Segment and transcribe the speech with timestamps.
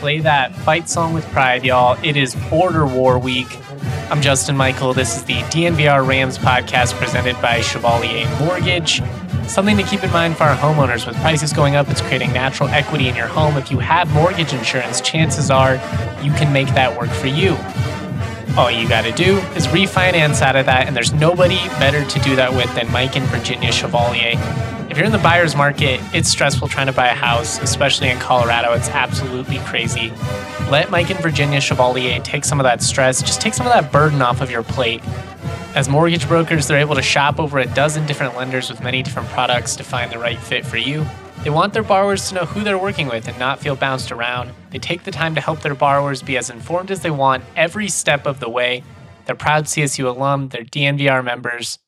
[0.00, 1.98] play that fight song with pride, y'all.
[2.02, 3.46] It is Border War Week.
[4.10, 4.94] I'm Justin Michael.
[4.94, 9.02] This is the DNVR Rams podcast presented by Chevalier Mortgage.
[9.46, 12.70] Something to keep in mind for our homeowners with prices going up, it's creating natural
[12.70, 13.58] equity in your home.
[13.58, 15.74] If you have mortgage insurance, chances are
[16.22, 17.58] you can make that work for you.
[18.56, 22.18] All you got to do is refinance out of that, and there's nobody better to
[22.20, 24.79] do that with than Mike and Virginia Chevalier.
[24.90, 28.18] If you're in the buyer's market, it's stressful trying to buy a house, especially in
[28.18, 28.72] Colorado.
[28.72, 30.12] It's absolutely crazy.
[30.68, 33.92] Let Mike and Virginia Chevalier take some of that stress, just take some of that
[33.92, 35.00] burden off of your plate.
[35.76, 39.28] As mortgage brokers, they're able to shop over a dozen different lenders with many different
[39.28, 41.06] products to find the right fit for you.
[41.44, 44.50] They want their borrowers to know who they're working with and not feel bounced around.
[44.70, 47.88] They take the time to help their borrowers be as informed as they want every
[47.88, 48.82] step of the way.
[49.26, 51.78] They're proud CSU alum, they're DNVR members.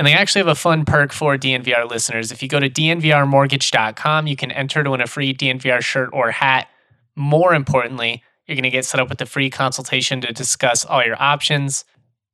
[0.00, 2.32] And they actually have a fun perk for DNVR listeners.
[2.32, 6.30] If you go to dnvrmortgage.com, you can enter to win a free DNVR shirt or
[6.30, 6.68] hat.
[7.16, 11.04] More importantly, you're going to get set up with a free consultation to discuss all
[11.04, 11.84] your options.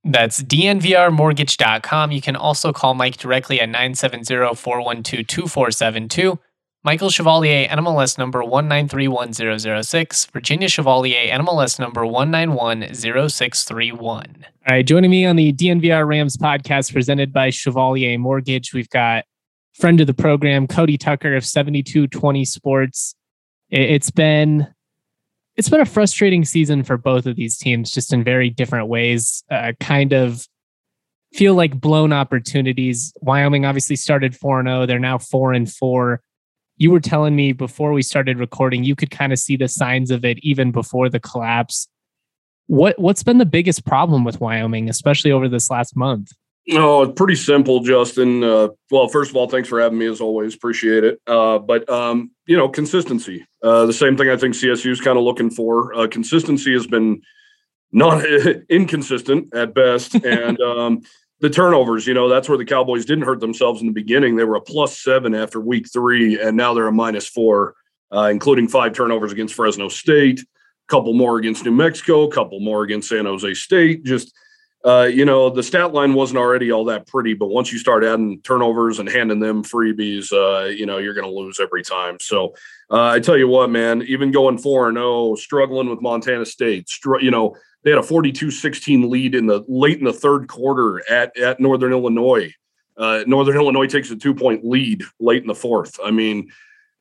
[0.04, 2.12] That's dnvrmortgage.com.
[2.12, 6.38] You can also call Mike directly at 970 412 2472.
[6.86, 10.30] Michael Chevalier, NMLS number 1931006.
[10.30, 13.98] Virginia Chevalier, NMLS number 1910631.
[13.98, 14.24] All
[14.68, 19.24] right, joining me on the DNVR Rams podcast presented by Chevalier Mortgage, we've got
[19.74, 23.16] friend of the program, Cody Tucker of 7220 Sports.
[23.68, 24.72] It's been
[25.56, 29.42] it's been a frustrating season for both of these teams, just in very different ways.
[29.50, 30.46] Uh, kind of
[31.32, 33.12] feel like blown opportunities.
[33.22, 34.86] Wyoming obviously started 4 0.
[34.86, 36.20] They're now 4 and 4
[36.76, 40.10] you were telling me before we started recording, you could kind of see the signs
[40.10, 41.88] of it even before the collapse.
[42.66, 46.32] What what's been the biggest problem with Wyoming, especially over this last month?
[46.72, 48.42] Oh, it's pretty simple, Justin.
[48.42, 50.54] Uh, well, first of all, thanks for having me as always.
[50.54, 51.20] Appreciate it.
[51.26, 53.46] Uh, but um, you know, consistency.
[53.62, 55.94] Uh, the same thing I think CSU is kind of looking for.
[55.94, 57.22] Uh, consistency has been
[57.92, 58.24] not
[58.68, 61.02] inconsistent at best, and um,
[61.40, 64.36] the turnovers, you know, that's where the Cowboys didn't hurt themselves in the beginning.
[64.36, 67.74] They were a plus seven after week three, and now they're a minus four,
[68.12, 70.44] uh, including five turnovers against Fresno State, a
[70.88, 74.04] couple more against New Mexico, a couple more against San Jose State.
[74.04, 74.32] Just,
[74.82, 78.02] uh, you know, the stat line wasn't already all that pretty, but once you start
[78.02, 82.16] adding turnovers and handing them freebies, uh, you know, you're going to lose every time.
[82.18, 82.54] So
[82.90, 86.88] uh, I tell you what, man, even going 4 and 0, struggling with Montana State,
[86.88, 91.08] str- you know, they had a 42-16 lead in the late in the third quarter
[91.08, 92.52] at at Northern Illinois.
[92.96, 95.96] Uh, Northern Illinois takes a two-point lead late in the fourth.
[96.04, 96.50] I mean,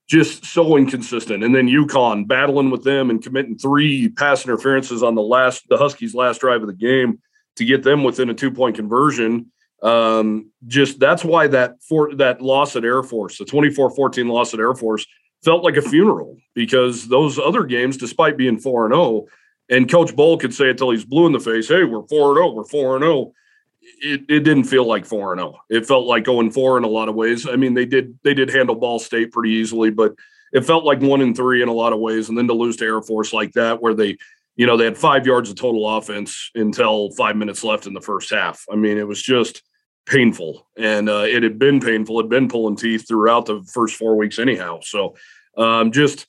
[0.07, 1.43] just so inconsistent.
[1.43, 5.77] And then UConn battling with them and committing three pass interferences on the last the
[5.77, 7.19] Huskies' last drive of the game
[7.55, 9.51] to get them within a two-point conversion.
[9.81, 14.59] Um, just that's why that for that loss at Air Force, the 24-14 loss at
[14.59, 15.07] Air Force,
[15.43, 19.25] felt like a funeral because those other games, despite being 4 and 0,
[19.69, 21.67] and Coach Bohl could say it till he's blue in the face.
[21.67, 22.49] Hey, we're four and zero.
[22.49, 23.13] Oh, we're four and zero.
[23.13, 23.33] Oh.
[24.01, 25.59] It, it didn't feel like four and zero.
[25.69, 27.47] It felt like going four in a lot of ways.
[27.47, 30.15] I mean, they did they did handle Ball State pretty easily, but
[30.53, 32.29] it felt like one and three in a lot of ways.
[32.29, 34.17] And then to lose to Air Force like that, where they,
[34.55, 38.01] you know, they had five yards of total offense until five minutes left in the
[38.01, 38.65] first half.
[38.71, 39.61] I mean, it was just
[40.05, 42.19] painful, and uh, it had been painful.
[42.19, 44.79] It had been pulling teeth throughout the first four weeks, anyhow.
[44.81, 45.15] So,
[45.57, 46.27] um, just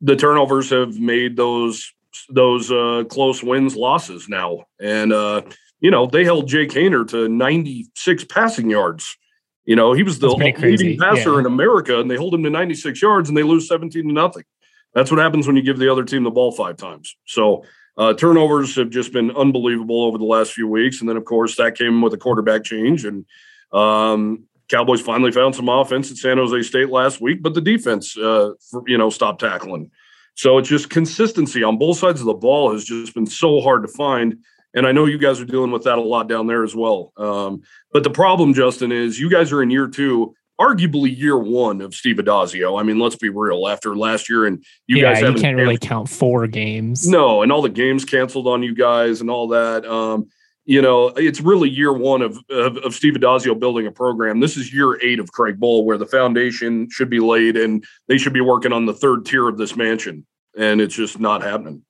[0.00, 1.92] the turnovers have made those
[2.28, 5.42] those uh, close wins losses now, and uh,
[5.80, 9.16] you know they held Jake Haener to 96 passing yards.
[9.64, 11.40] You know he was the leading passer yeah.
[11.40, 14.44] in America, and they hold him to 96 yards, and they lose 17 to nothing.
[14.94, 17.16] That's what happens when you give the other team the ball five times.
[17.26, 17.64] So
[17.96, 21.56] uh, turnovers have just been unbelievable over the last few weeks, and then of course
[21.56, 23.24] that came with a quarterback change, and
[23.72, 28.16] um, Cowboys finally found some offense at San Jose State last week, but the defense,
[28.16, 29.90] uh, for, you know, stopped tackling.
[30.34, 33.82] So it's just consistency on both sides of the ball has just been so hard
[33.82, 34.38] to find.
[34.74, 37.12] And I know you guys are dealing with that a lot down there as well.
[37.16, 37.62] Um,
[37.92, 41.94] but the problem, Justin, is you guys are in year two, arguably year one of
[41.94, 42.80] Steve Addazio.
[42.80, 43.68] I mean, let's be real.
[43.68, 47.06] After last year, and you yeah, guys you can't really count four games.
[47.06, 49.84] No, and all the games canceled on you guys and all that.
[49.84, 50.28] Um,
[50.64, 54.40] you know, it's really year one of, of, of Steve Addazio building a program.
[54.40, 58.16] This is year eight of Craig Bohl, where the foundation should be laid and they
[58.16, 60.24] should be working on the third tier of this mansion.
[60.56, 61.82] And it's just not happening.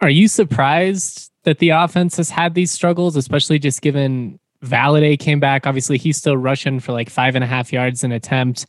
[0.00, 5.38] Are you surprised that the offense has had these struggles, especially just given Valladay came
[5.38, 5.66] back?
[5.66, 8.66] Obviously, he's still rushing for like five and a half yards an attempt.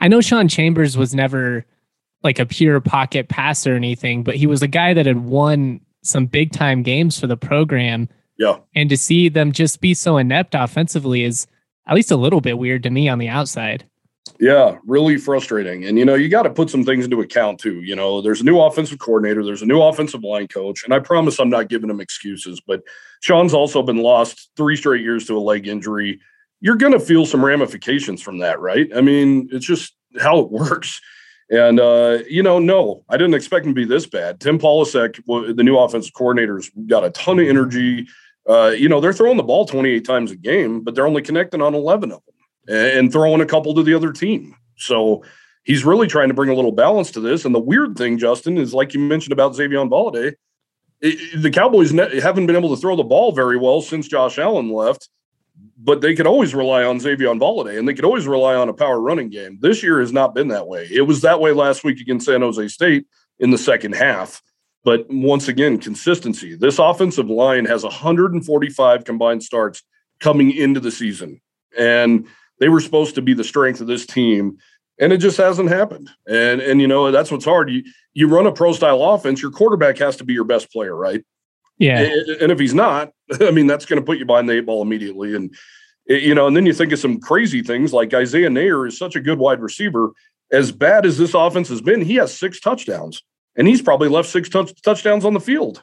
[0.00, 1.66] I know Sean Chambers was never
[2.22, 5.80] like a pure pocket passer or anything, but he was a guy that had won
[6.02, 8.08] some big time games for the program.
[8.38, 8.58] Yeah.
[8.74, 11.46] And to see them just be so inept offensively is
[11.86, 13.84] at least a little bit weird to me on the outside.
[14.38, 15.84] Yeah, really frustrating.
[15.84, 17.82] And you know, you got to put some things into account too.
[17.82, 21.00] You know, there's a new offensive coordinator, there's a new offensive line coach, and I
[21.00, 22.82] promise I'm not giving him excuses, but
[23.20, 26.20] Sean's also been lost 3 straight years to a leg injury.
[26.60, 28.88] You're going to feel some ramifications from that, right?
[28.94, 31.00] I mean, it's just how it works.
[31.52, 34.40] And uh, you know, no, I didn't expect him to be this bad.
[34.40, 35.22] Tim Polasek,
[35.54, 38.08] the new offensive coordinator's got a ton of energy.
[38.48, 41.60] Uh, you know, they're throwing the ball 28 times a game, but they're only connecting
[41.60, 44.56] on 11 of them and throwing a couple to the other team.
[44.76, 45.24] So
[45.62, 47.44] he's really trying to bring a little balance to this.
[47.44, 50.32] And the weird thing, Justin, is like you mentioned about Xavier Valladay,
[51.02, 55.10] the Cowboys haven't been able to throw the ball very well since Josh Allen left
[55.78, 58.74] but they could always rely on Xavier Valladay and they could always rely on a
[58.74, 59.58] power running game.
[59.60, 60.88] This year has not been that way.
[60.90, 63.06] It was that way last week against San Jose State
[63.38, 64.42] in the second half.
[64.84, 66.56] But once again, consistency.
[66.56, 69.82] This offensive line has 145 combined starts
[70.20, 71.40] coming into the season.
[71.78, 72.26] And
[72.58, 74.58] they were supposed to be the strength of this team.
[74.98, 76.10] And it just hasn't happened.
[76.28, 77.70] And and you know, that's what's hard.
[77.70, 77.82] You
[78.12, 81.24] you run a pro style offense, your quarterback has to be your best player, right?
[81.78, 82.00] Yeah.
[82.40, 83.10] And if he's not,
[83.40, 85.34] I mean, that's going to put you behind the eight ball immediately.
[85.34, 85.54] And,
[86.06, 89.16] you know, and then you think of some crazy things like Isaiah Neyor is such
[89.16, 90.12] a good wide receiver.
[90.50, 93.22] As bad as this offense has been, he has six touchdowns
[93.56, 95.82] and he's probably left six touchdowns on the field.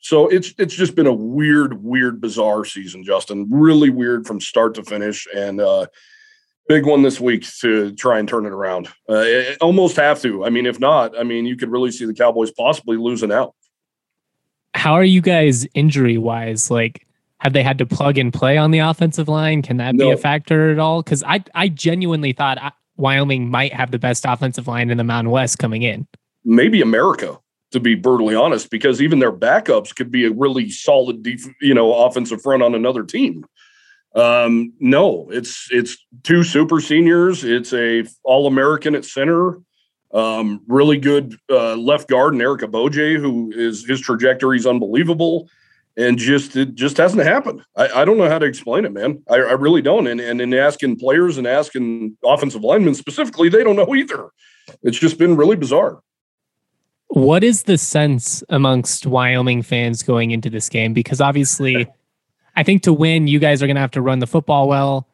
[0.00, 3.48] So it's it's just been a weird, weird, bizarre season, Justin.
[3.50, 5.86] Really weird from start to finish, and uh,
[6.68, 8.86] big one this week to try and turn it around.
[9.10, 10.44] Uh, it almost have to.
[10.44, 13.54] I mean, if not, I mean, you could really see the Cowboys possibly losing out
[14.78, 16.70] how are you guys injury wise?
[16.70, 17.04] Like,
[17.38, 19.60] have they had to plug and play on the offensive line?
[19.60, 20.06] Can that no.
[20.06, 21.02] be a factor at all?
[21.02, 25.04] Because I I genuinely thought uh, Wyoming might have the best offensive line in the
[25.04, 26.06] Mountain West coming in.
[26.44, 27.38] Maybe America,
[27.72, 31.74] to be brutally honest, because even their backups could be a really solid, def- you
[31.74, 33.44] know, offensive front on another team.
[34.14, 37.44] Um, no, it's it's two super seniors.
[37.44, 39.58] It's a All American at center.
[40.12, 45.50] Um, really good uh, left guard and Eric Abojei, who is his trajectory is unbelievable,
[45.98, 47.62] and just it just hasn't happened.
[47.76, 49.22] I, I don't know how to explain it, man.
[49.28, 50.06] I, I really don't.
[50.06, 54.30] And and in asking players and asking offensive linemen specifically, they don't know either.
[54.82, 56.00] It's just been really bizarre.
[57.08, 60.92] What is the sense amongst Wyoming fans going into this game?
[60.92, 61.86] Because obviously,
[62.56, 65.08] I think to win, you guys are going to have to run the football well.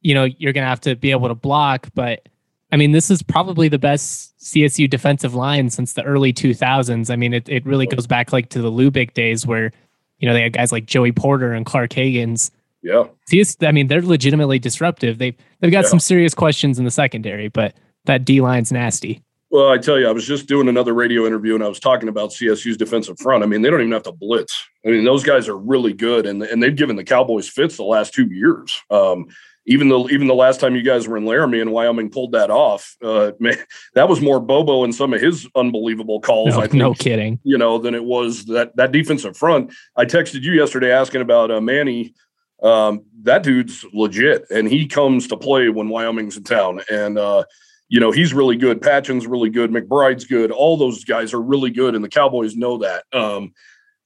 [0.00, 2.28] You know, you're going to have to be able to block, but
[2.76, 7.10] I mean, this is probably the best CSU defensive line since the early 2000s.
[7.10, 9.72] I mean, it, it really goes back like to the Lubick days where,
[10.18, 12.50] you know, they had guys like Joey Porter and Clark Haggans.
[12.82, 13.04] Yeah.
[13.28, 15.16] CS, I mean, they're legitimately disruptive.
[15.16, 15.88] They've, they've got yeah.
[15.88, 17.74] some serious questions in the secondary, but
[18.04, 19.22] that D line's nasty.
[19.48, 22.10] Well, I tell you, I was just doing another radio interview and I was talking
[22.10, 23.42] about CSU's defensive front.
[23.42, 24.62] I mean, they don't even have to blitz.
[24.84, 27.84] I mean, those guys are really good and, and they've given the Cowboys fits the
[27.84, 28.78] last two years.
[28.90, 29.28] Um,
[29.66, 32.50] even though even the last time you guys were in Laramie and Wyoming pulled that
[32.50, 33.56] off, uh, man,
[33.94, 36.54] that was more Bobo and some of his unbelievable calls.
[36.54, 37.40] No, I think, no kidding.
[37.42, 39.72] You know, than it was that that defensive front.
[39.96, 42.14] I texted you yesterday asking about uh, Manny.
[42.62, 46.80] Um, that dude's legit, and he comes to play when Wyoming's in town.
[46.90, 47.44] And uh,
[47.88, 48.80] you know, he's really good.
[48.80, 49.70] Patchan's really good.
[49.70, 50.50] McBride's good.
[50.50, 53.04] All those guys are really good, and the Cowboys know that.
[53.12, 53.52] Um,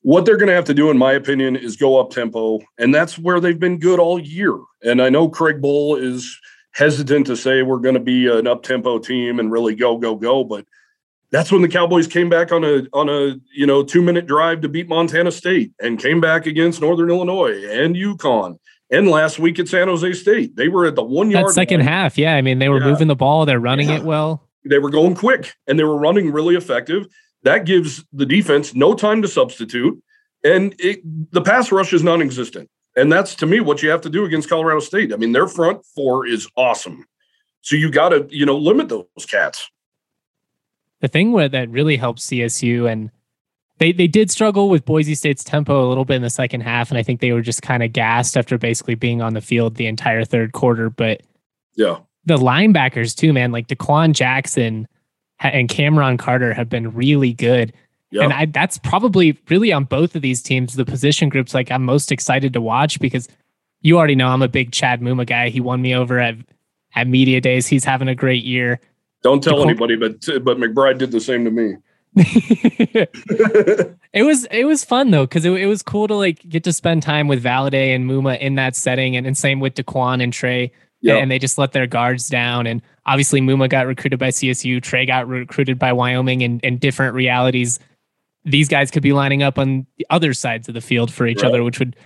[0.03, 2.95] what they're going to have to do, in my opinion, is go up tempo, and
[2.95, 4.59] that's where they've been good all year.
[4.83, 6.39] And I know Craig Bohl is
[6.73, 10.15] hesitant to say we're going to be an up tempo team and really go go
[10.15, 10.65] go, but
[11.31, 14.63] that's when the Cowboys came back on a on a you know two minute drive
[14.63, 18.59] to beat Montana State and came back against Northern Illinois and UConn
[18.91, 20.57] and last week at San Jose State.
[20.57, 21.49] They were at the one yard.
[21.49, 21.89] That second line.
[21.89, 22.35] half, yeah.
[22.35, 22.91] I mean, they were yeah.
[22.91, 23.47] moving the ball.
[23.47, 23.97] They're running yeah.
[23.97, 24.49] it well.
[24.65, 27.07] They were going quick and they were running really effective.
[27.43, 30.03] That gives the defense no time to substitute,
[30.45, 31.01] and it,
[31.33, 32.69] the pass rush is non-existent.
[32.97, 35.13] And that's to me what you have to do against Colorado State.
[35.13, 37.07] I mean, their front four is awesome.
[37.63, 39.71] So you got to, you know, limit those cats.
[41.01, 43.11] The thing where that really helps CSU and
[43.81, 46.91] they they did struggle with Boise State's tempo a little bit in the second half,
[46.91, 49.77] and I think they were just kind of gassed after basically being on the field
[49.77, 50.91] the entire third quarter.
[50.91, 51.23] But
[51.77, 54.87] yeah, the linebackers too, man, like DeQuan Jackson
[55.49, 57.73] and Cameron Carter have been really good.
[58.11, 58.25] Yeah.
[58.25, 61.85] And I, that's probably really on both of these teams, the position groups like I'm
[61.85, 63.29] most excited to watch because
[63.83, 65.49] you already know I'm a big Chad Muma guy.
[65.49, 66.37] He won me over at
[66.95, 67.67] at media days.
[67.67, 68.81] He's having a great year.
[69.23, 71.77] Don't tell anybody, but but McBride did the same to me.
[74.13, 76.73] it was it was fun though because it, it was cool to like get to
[76.73, 80.33] spend time with Valladay and Muma in that setting, and, and same with Daquan and
[80.33, 80.73] Trey.
[81.03, 81.23] Yep.
[81.23, 82.67] And they just let their guards down.
[82.67, 84.81] And obviously, Muma got recruited by CSU.
[84.81, 87.81] Trey got recruited by Wyoming, and, and different realities.
[88.45, 91.43] These guys could be lining up on the other sides of the field for each
[91.43, 91.49] right.
[91.49, 91.97] other, which would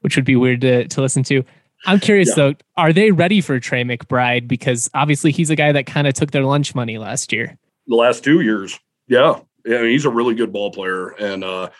[0.00, 1.44] which would be weird to, to listen to.
[1.84, 2.34] I'm curious yeah.
[2.34, 4.48] though, are they ready for Trey McBride?
[4.48, 7.56] Because obviously he's a guy that kind of took their lunch money last year.
[7.86, 8.78] The last two years.
[9.06, 9.40] Yeah.
[9.64, 9.78] Yeah.
[9.78, 11.08] I mean, he's a really good ball player.
[11.10, 11.70] And uh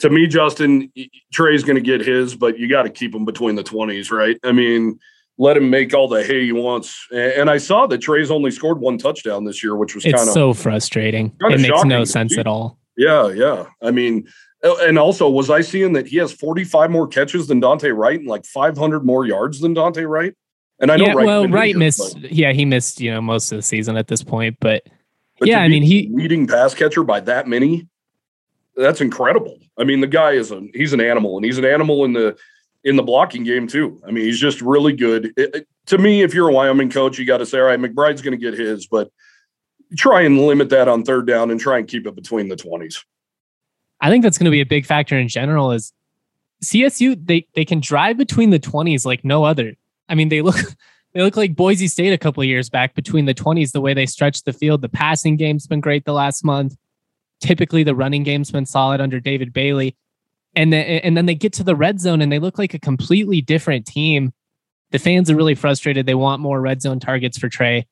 [0.00, 0.92] to me, Justin,
[1.32, 4.38] Trey's gonna get his, but you got to keep him between the twenties, right?
[4.44, 4.98] I mean,
[5.38, 7.06] let him make all the hay he wants.
[7.12, 10.28] And I saw that Trey's only scored one touchdown this year, which was kind of
[10.28, 11.34] so frustrating.
[11.40, 12.78] It makes no sense at all.
[12.96, 13.66] Yeah, yeah.
[13.82, 14.26] I mean,
[14.62, 18.28] and also, was I seeing that he has 45 more catches than Dante Wright and
[18.28, 20.34] like 500 more yards than Dante Wright?
[20.78, 22.20] And I know yeah, Wright well, Wright missed.
[22.20, 24.86] But, yeah, he missed you know most of the season at this point, but,
[25.38, 27.88] but yeah, I mean he leading pass catcher by that many.
[28.76, 29.58] That's incredible.
[29.78, 32.36] I mean, the guy is a he's an animal, and he's an animal in the
[32.86, 34.00] in the blocking game too.
[34.06, 35.32] I mean, he's just really good.
[35.36, 37.78] It, it, to me, if you're a Wyoming coach, you got to say, all right,
[37.78, 39.10] McBride's going to get his, but
[39.96, 43.04] try and limit that on third down and try and keep it between the 20s.
[44.00, 45.92] I think that's going to be a big factor in general is
[46.62, 49.74] CSU they they can drive between the 20s like no other.
[50.08, 50.56] I mean, they look
[51.12, 54.06] they look like Boise State a couple years back between the 20s the way they
[54.06, 54.80] stretch the field.
[54.80, 56.76] The passing game's been great the last month.
[57.40, 59.96] Typically the running game's been solid under David Bailey.
[60.56, 62.78] And then and then they get to the red zone and they look like a
[62.78, 64.32] completely different team.
[64.90, 66.06] The fans are really frustrated.
[66.06, 67.86] They want more red zone targets for Trey.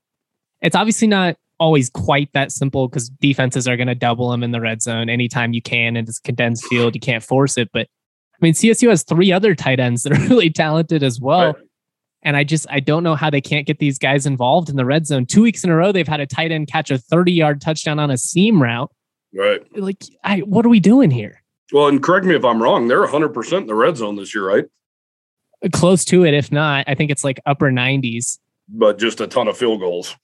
[0.63, 4.51] It's obviously not always quite that simple because defenses are going to double them in
[4.51, 6.95] the red zone anytime you can and it's condensed field.
[6.95, 7.69] You can't force it.
[7.73, 7.87] But
[8.35, 11.53] I mean, CSU has three other tight ends that are really talented as well.
[11.53, 11.63] Right.
[12.23, 14.87] And I just I don't know how they can't get these guys involved in the
[14.87, 15.27] red zone.
[15.27, 17.99] Two weeks in a row, they've had a tight end catch a 30 yard touchdown
[17.99, 18.91] on a seam route.
[19.35, 19.61] Right.
[19.77, 21.43] Like, I what are we doing here?
[21.75, 22.87] Well, and correct me if I'm wrong.
[22.87, 24.65] They're 100 percent in the red zone this year, right?
[25.73, 26.85] Close to it, if not.
[26.87, 28.39] I think it's like upper 90s.
[28.69, 30.15] But just a ton of field goals.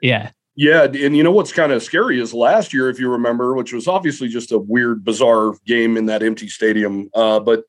[0.00, 0.30] Yeah.
[0.56, 3.72] Yeah, and you know what's kind of scary is last year, if you remember, which
[3.72, 7.10] was obviously just a weird, bizarre game in that empty stadium.
[7.12, 7.64] Uh, but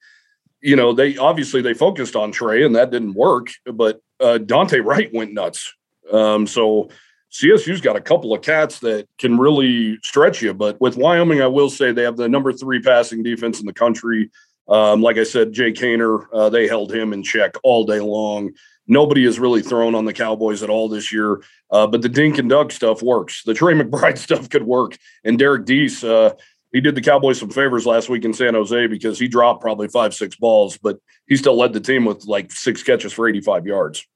[0.62, 3.50] you know, they obviously they focused on Trey, and that didn't work.
[3.66, 5.74] But uh, Dante Wright went nuts.
[6.10, 6.90] Um, so
[7.36, 10.54] CSU's got a couple of cats that can really stretch you.
[10.54, 13.74] But with Wyoming, I will say they have the number three passing defense in the
[13.74, 14.32] country.
[14.70, 18.52] Um, like I said, Jay Haener, uh, they held him in check all day long.
[18.88, 21.42] Nobody has really thrown on the Cowboys at all this year.
[21.70, 23.44] Uh, but the Dink and Dunk stuff works.
[23.44, 24.98] The Trey McBride stuff could work.
[25.26, 26.36] And Derek Deese, uh,
[26.72, 29.90] he did the Cowboys some favors last week in San Jose because he dropped probably
[29.90, 33.68] five, six balls, but he still led the team with like six catches for 85
[33.68, 34.08] yards.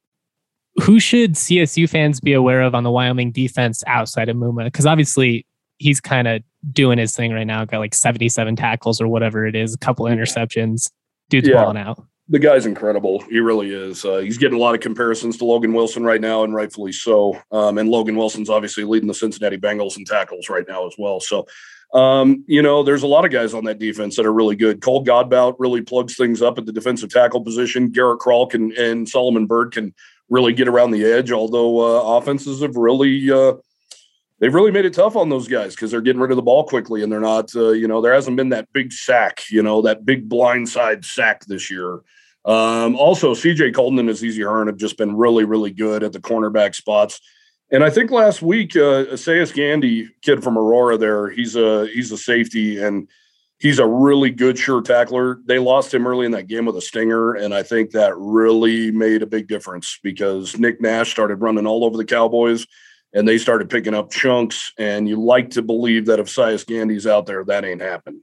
[0.82, 4.66] Who should CSU fans be aware of on the Wyoming defense outside of Muma?
[4.66, 5.46] Because obviously
[5.78, 7.66] he's kind of doing his thing right now.
[7.66, 10.90] Got like 77 tackles or whatever it is, a couple interceptions.
[11.30, 11.64] Dude's yeah.
[11.64, 13.22] balling out the guy's incredible.
[13.22, 14.06] He really is.
[14.06, 17.36] Uh, he's getting a lot of comparisons to Logan Wilson right now, and rightfully so.
[17.52, 21.20] Um, and Logan Wilson's obviously leading the Cincinnati Bengals in tackles right now as well.
[21.20, 21.48] So,
[21.96, 24.80] um, you know, there's a lot of guys on that defense that are really good.
[24.80, 27.90] Cole Godbout really plugs things up at the defensive tackle position.
[27.90, 29.96] Garrett Crall can, and Solomon Byrd can
[30.30, 33.32] really get around the edge, although uh, offenses have really.
[33.32, 33.54] Uh,
[34.40, 36.64] they've really made it tough on those guys because they're getting rid of the ball
[36.64, 39.82] quickly and they're not, uh, you know, there hasn't been that big sack, you know,
[39.82, 42.02] that big blindside sack this year.
[42.46, 46.22] Um, also, CJ Coldon and Azizi Hearn have just been really, really good at the
[46.22, 47.20] cornerback spots.
[47.72, 52.12] And I think last week, uh, Esaias Gandy, kid from Aurora, there, he's a he's
[52.12, 53.08] a safety and
[53.60, 55.40] he's a really good sure tackler.
[55.46, 58.92] They lost him early in that game with a stinger, and I think that really
[58.92, 62.66] made a big difference because Nick Nash started running all over the Cowboys,
[63.14, 64.74] and they started picking up chunks.
[64.78, 68.22] And you like to believe that if Esaias Gandy's out there, that ain't happened.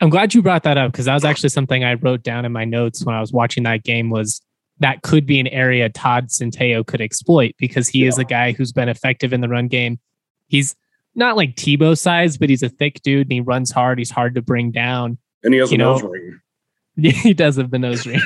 [0.00, 2.52] I'm glad you brought that up because that was actually something I wrote down in
[2.52, 4.40] my notes when I was watching that game was
[4.78, 8.08] that could be an area Todd Centeio could exploit because he yeah.
[8.08, 9.98] is a guy who's been effective in the run game.
[10.46, 10.76] He's
[11.18, 13.98] not like Tebow size, but he's a thick dude and he runs hard.
[13.98, 15.18] He's hard to bring down.
[15.42, 16.40] And he has you a know, nose ring.
[16.96, 18.20] Yeah, he does have the nose ring.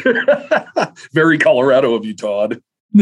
[1.12, 2.62] Very Colorado of you, Todd.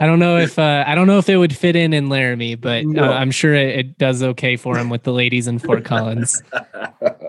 [0.00, 2.54] I don't know if uh, I don't know if it would fit in in Laramie,
[2.54, 5.84] but uh, I'm sure it, it, does okay for him with the ladies in Fort
[5.84, 6.42] Collins.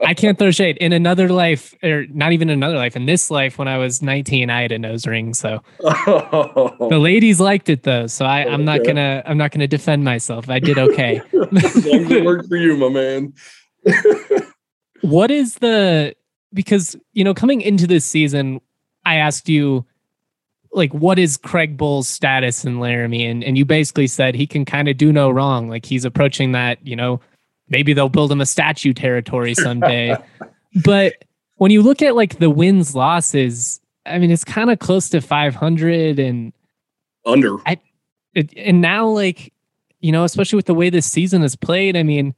[0.06, 0.78] I can't throw shade.
[0.78, 4.50] In another life, or not even another life, in this life, when I was 19,
[4.50, 5.34] I had a nose ring.
[5.34, 8.08] So the ladies liked it though.
[8.08, 10.50] So I, I'm not gonna I'm not gonna defend myself.
[10.50, 11.22] I did okay.
[11.58, 13.34] as as it worked for you, my man.
[15.02, 16.16] what is the
[16.54, 18.62] because you know coming into this season,
[19.06, 19.86] I asked you
[20.74, 24.66] like what is Craig Bohl's status in Laramie, and and you basically said he can
[24.66, 25.70] kind of do no wrong.
[25.70, 27.20] Like he's approaching that, you know,
[27.70, 30.16] maybe they'll build him a statue territory someday.
[30.84, 31.26] but
[31.56, 35.22] when you look at like the wins losses, I mean it's kind of close to
[35.22, 36.54] 500 and
[37.26, 37.58] under.
[37.66, 37.80] I
[38.34, 39.54] it, and now like
[40.00, 42.36] you know, especially with the way this season is played, I mean,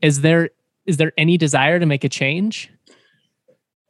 [0.00, 0.50] is there
[0.86, 2.70] is there any desire to make a change?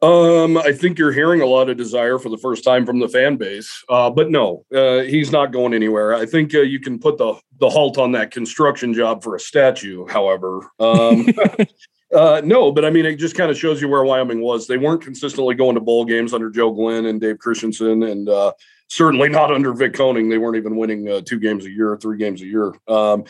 [0.03, 3.09] Um, I think you're hearing a lot of desire for the first time from the
[3.09, 6.13] fan base, uh, but no, uh, he's not going anywhere.
[6.13, 9.41] I think uh, you can put the the halt on that construction job for a
[9.41, 10.05] statue.
[10.09, 11.29] However, um,
[12.15, 14.67] uh, no, but I mean, it just kind of shows you where Wyoming was.
[14.67, 18.55] They weren't consistently going to bowl games under Joe Glenn and Dave Christensen, and uh,
[18.89, 20.29] certainly not under Vic Koenning.
[20.29, 22.75] They weren't even winning uh, two games a year, three games a year.
[22.89, 23.23] Um,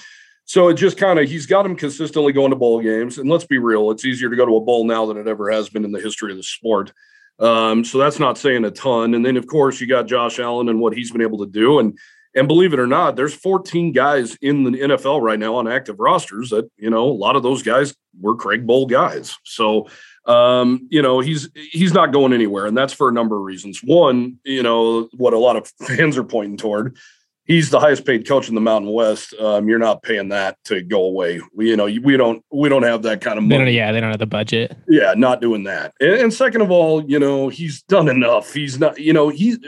[0.52, 3.16] so it just kind of he's got him consistently going to bowl games.
[3.16, 5.50] And let's be real, it's easier to go to a bowl now than it ever
[5.50, 6.92] has been in the history of the sport.
[7.38, 9.14] Um, so that's not saying a ton.
[9.14, 11.78] And then of course you got Josh Allen and what he's been able to do.
[11.78, 11.98] And
[12.36, 15.98] and believe it or not, there's 14 guys in the NFL right now on active
[15.98, 19.38] rosters that, you know, a lot of those guys were Craig Bohl guys.
[19.44, 19.88] So
[20.26, 23.80] um, you know, he's he's not going anywhere, and that's for a number of reasons.
[23.82, 26.98] One, you know, what a lot of fans are pointing toward
[27.44, 29.34] he's the highest paid coach in the Mountain West.
[29.38, 31.40] Um, you're not paying that to go away.
[31.54, 33.64] We, you know, we don't we don't have that kind of money.
[33.64, 34.76] They yeah, they don't have the budget.
[34.88, 35.94] Yeah, not doing that.
[36.00, 38.52] And, and, second of all, you know, he's done enough.
[38.52, 39.58] He's not, you know, he's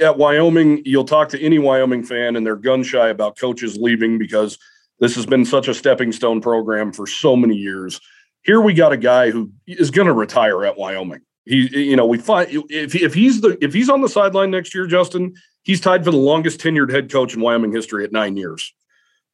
[0.00, 0.82] at Wyoming.
[0.84, 4.58] You'll talk to any Wyoming fan, and they're gun shy about coaches leaving because
[5.00, 8.00] this has been such a stepping stone program for so many years.
[8.42, 11.20] Here we got a guy who is going to retire at Wyoming.
[11.46, 14.74] He, you know, we find if if he's the if he's on the sideline next
[14.74, 15.34] year, Justin,
[15.64, 18.72] he's tied for the longest tenured head coach in Wyoming history at nine years.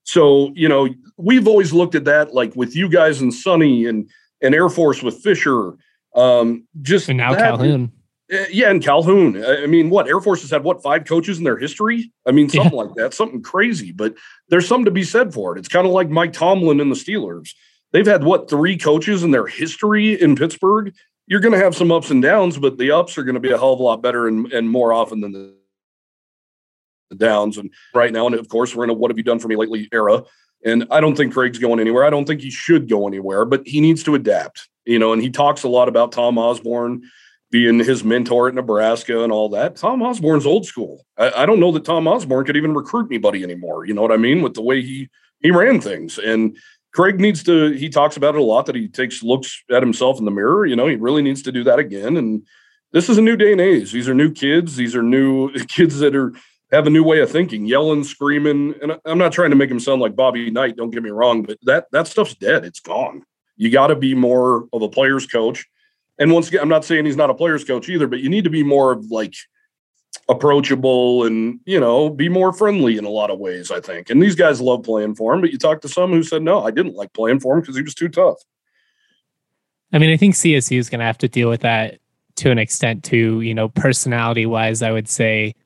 [0.04, 4.08] So, you know, we've always looked at that like with you guys and Sonny and
[4.40, 5.74] and Air Force with Fisher.
[6.14, 7.92] Um, just and now that, Calhoun.
[8.30, 9.44] Eh, yeah, and Calhoun.
[9.44, 12.10] I mean, what Air Force has had what five coaches in their history?
[12.26, 12.84] I mean, something yeah.
[12.84, 13.92] like that, something crazy.
[13.92, 14.14] But
[14.48, 15.58] there's something to be said for it.
[15.58, 17.50] It's kind of like Mike Tomlin and the Steelers.
[17.92, 20.94] They've had what three coaches in their history in Pittsburgh.
[21.26, 23.50] You're going to have some ups and downs, but the ups are going to be
[23.50, 25.54] a hell of a lot better and, and more often than the
[27.16, 27.58] downs.
[27.58, 29.56] And right now, and of course, we're in a what have you done for me
[29.56, 30.22] lately era.
[30.64, 32.04] And I don't think Craig's going anywhere.
[32.04, 35.22] I don't think he should go anywhere, but he needs to adapt, you know, and
[35.22, 37.02] he talks a lot about Tom Osborne
[37.50, 39.76] being his mentor at Nebraska and all that.
[39.76, 41.04] Tom Osborne's old school.
[41.16, 43.86] I, I, don't know that Tom Osborne could even recruit anybody anymore.
[43.86, 44.42] You know what I mean?
[44.42, 45.08] With the way he
[45.40, 46.18] he ran things.
[46.18, 46.56] And
[46.92, 50.18] Craig needs to, he talks about it a lot that he takes looks at himself
[50.18, 50.66] in the mirror.
[50.66, 52.16] You know, he really needs to do that again.
[52.16, 52.46] And
[52.92, 53.92] this is a new day and age.
[53.92, 54.76] These are new kids.
[54.76, 56.32] These are new kids that are
[56.72, 58.74] have a new way of thinking, yelling, screaming.
[58.82, 61.42] And I'm not trying to make him sound like Bobby Knight, don't get me wrong,
[61.42, 62.64] but that that stuff's dead.
[62.64, 63.24] It's gone.
[63.56, 65.66] You got to be more of a player's coach.
[66.18, 68.44] And once again, I'm not saying he's not a player's coach either, but you need
[68.44, 69.34] to be more of like
[70.28, 73.70] approachable and you know be more friendly in a lot of ways.
[73.70, 74.10] I think.
[74.10, 76.62] And these guys love playing for him, but you talk to some who said no,
[76.64, 78.38] I didn't like playing for him because he was too tough.
[79.92, 81.98] I mean, I think CSU is going to have to deal with that
[82.36, 83.40] to an extent too.
[83.40, 85.56] You know, personality wise, I would say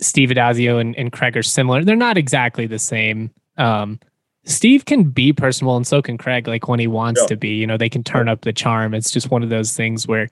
[0.00, 1.84] Steve Addazio and, and Craig are similar.
[1.84, 3.30] They're not exactly the same.
[3.56, 3.98] Um,
[4.44, 7.26] Steve can be personal and so can Craig, like when he wants yeah.
[7.28, 7.56] to be.
[7.56, 8.94] You know, they can turn up the charm.
[8.94, 10.28] It's just one of those things where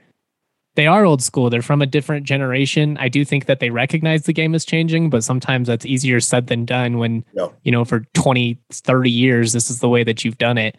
[0.77, 1.50] they are old school.
[1.50, 2.96] They're from a different generation.
[2.98, 6.46] I do think that they recognize the game is changing, but sometimes that's easier said
[6.48, 7.48] than done when, yeah.
[7.62, 10.77] you know, for 20, 30 years, this is the way that you've done it.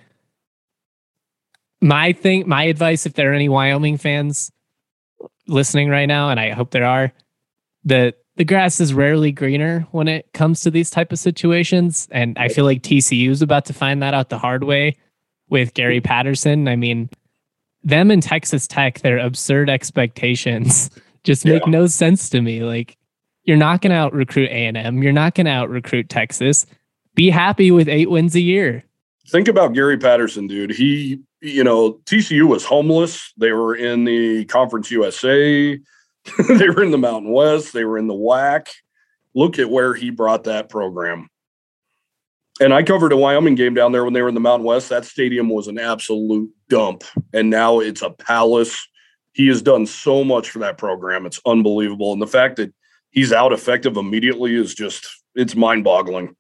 [1.82, 4.52] My thing, my advice, if there are any Wyoming fans
[5.48, 7.14] listening right now, and I hope there are,
[7.86, 12.38] that the grass is rarely greener when it comes to these type of situations and
[12.38, 14.96] i feel like tcu is about to find that out the hard way
[15.50, 16.68] with gary patterson.
[16.68, 17.10] I mean
[17.84, 20.90] them and texas tech their absurd expectations
[21.24, 21.72] just make yeah.
[21.72, 22.64] no sense to me.
[22.64, 22.98] Like
[23.44, 26.66] you're not going to out recruit a&m you're not going to out recruit texas.
[27.14, 28.84] Be happy with eight wins a year.
[29.28, 30.72] Think about gary patterson dude.
[30.72, 33.34] He you know tcu was homeless.
[33.38, 35.80] They were in the conference usa
[36.50, 37.74] they were in the Mountain West.
[37.74, 38.68] They were in the WAC.
[39.34, 41.30] Look at where he brought that program.
[42.62, 44.90] And I covered a Wyoming game down there when they were in the Mountain West.
[44.90, 47.04] That stadium was an absolute dump.
[47.34, 48.88] And now it's a palace.
[49.34, 51.26] He has done so much for that program.
[51.26, 52.14] It's unbelievable.
[52.14, 52.74] And the fact that
[53.12, 56.36] he's out effective immediately is just, it's mind boggling.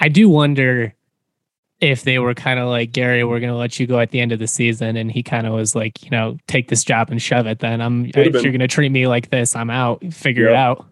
[0.00, 0.94] I do wonder
[1.80, 4.20] if they were kind of like Gary, we're going to let you go at the
[4.20, 7.10] end of the season, and he kind of was like, you know, take this job
[7.10, 7.58] and shove it.
[7.58, 10.02] Then I'm if you're going to treat me like this, I'm out.
[10.12, 10.86] Figure it out.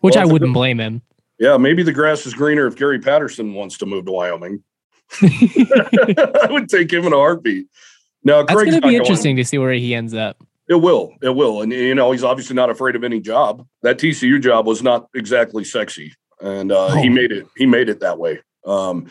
[0.00, 1.02] Which well, I wouldn't blame him.
[1.38, 4.62] Yeah, maybe the grass is greener if Gary Patterson wants to move to Wyoming.
[5.22, 7.66] I would take him in a heartbeat.
[8.24, 10.42] Now, that's going to be interesting to see where he ends up.
[10.68, 11.12] It will.
[11.22, 11.62] It will.
[11.62, 13.64] And, you know, he's obviously not afraid of any job.
[13.82, 16.12] That TCU job was not exactly sexy.
[16.40, 16.96] And uh, oh.
[16.96, 17.46] he made it.
[17.56, 18.40] He made it that way.
[18.66, 19.06] Um,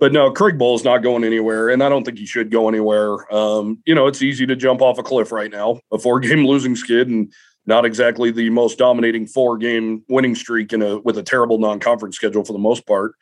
[0.00, 3.32] but no, Craig is not going anywhere, and I don't think he should go anywhere.
[3.34, 6.76] Um, you know, it's easy to jump off a cliff right now, a four-game losing
[6.76, 7.32] skid, and
[7.66, 12.44] not exactly the most dominating four-game winning streak in a with a terrible non-conference schedule
[12.44, 13.12] for the most part.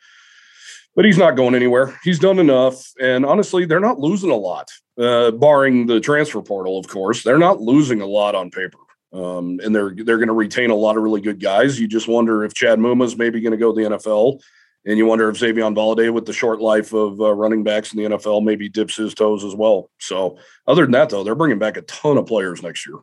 [0.95, 1.97] But he's not going anywhere.
[2.03, 6.79] He's done enough, and honestly, they're not losing a lot, uh, barring the transfer portal,
[6.79, 7.23] of course.
[7.23, 8.79] They're not losing a lot on paper.
[9.13, 11.79] Um, and they're they're going to retain a lot of really good guys.
[11.79, 14.39] You just wonder if Chad Muma is maybe going to go to the NFL
[14.85, 18.01] and you wonder if Xavier Valladay, with the short life of uh, running backs in
[18.01, 19.89] the NFL, maybe dips his toes as well.
[19.99, 22.97] So, other than that, though, they're bringing back a ton of players next year.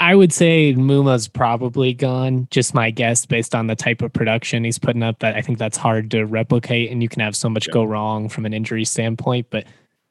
[0.00, 2.46] I would say Muma's probably gone.
[2.50, 5.20] Just my guess, based on the type of production he's putting up.
[5.20, 7.72] That I think that's hard to replicate, and you can have so much yeah.
[7.72, 9.46] go wrong from an injury standpoint.
[9.50, 9.64] But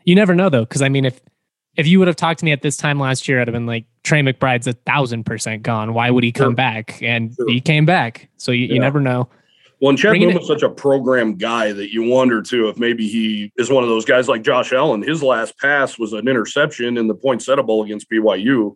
[0.03, 1.21] you never know, though, because I mean, if
[1.75, 3.65] if you would have talked to me at this time last year, I'd have been
[3.65, 5.93] like, Trey McBride's a thousand percent gone.
[5.93, 6.56] Why would he come sure.
[6.56, 7.01] back?
[7.01, 7.49] And sure.
[7.49, 8.29] he came back.
[8.38, 8.73] So you, yeah.
[8.75, 9.29] you never know.
[9.84, 13.52] Well, and Chad was such a program guy that you wonder too if maybe he
[13.58, 15.02] is one of those guys like Josh Allen.
[15.02, 18.76] His last pass was an interception in the poinsettia Bowl against BYU.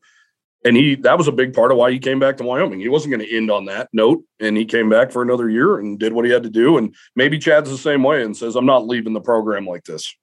[0.66, 2.82] And he that was a big part of why he came back to Wyoming.
[2.82, 4.22] He wasn't going to end on that note.
[4.42, 6.78] And he came back for another year and did what he had to do.
[6.78, 10.14] And maybe Chad's the same way and says, I'm not leaving the program like this.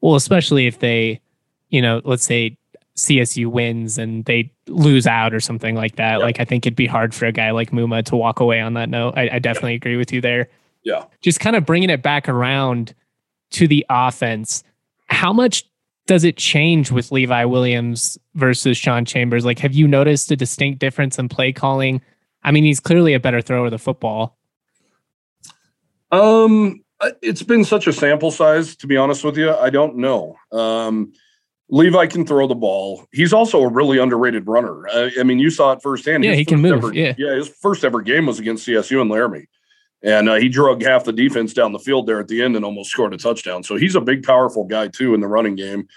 [0.00, 1.20] Well, especially if they,
[1.68, 2.56] you know, let's say
[2.96, 6.20] CSU wins and they lose out or something like that.
[6.20, 8.74] Like I think it'd be hard for a guy like Muma to walk away on
[8.74, 9.14] that note.
[9.16, 10.48] I, I definitely agree with you there.
[10.84, 11.04] Yeah.
[11.22, 12.94] Just kind of bringing it back around
[13.52, 14.64] to the offense.
[15.06, 15.64] How much
[16.06, 19.44] does it change with Levi Williams versus Sean Chambers?
[19.44, 22.00] Like, have you noticed a distinct difference in play calling?
[22.42, 24.36] I mean, he's clearly a better thrower of the football.
[26.10, 26.82] Um,
[27.22, 29.54] it's been such a sample size, to be honest with you.
[29.54, 30.36] I don't know.
[30.50, 31.12] Um,
[31.72, 33.06] Levi can throw the ball.
[33.12, 34.86] He's also a really underrated runner.
[34.90, 36.22] I, I mean, you saw it firsthand.
[36.22, 36.84] Yeah, his he can move.
[36.84, 37.34] Ever, yeah, yeah.
[37.34, 39.46] His first ever game was against CSU and Laramie,
[40.02, 42.64] and uh, he drug half the defense down the field there at the end and
[42.64, 43.62] almost scored a touchdown.
[43.62, 45.88] So he's a big, powerful guy too in the running game.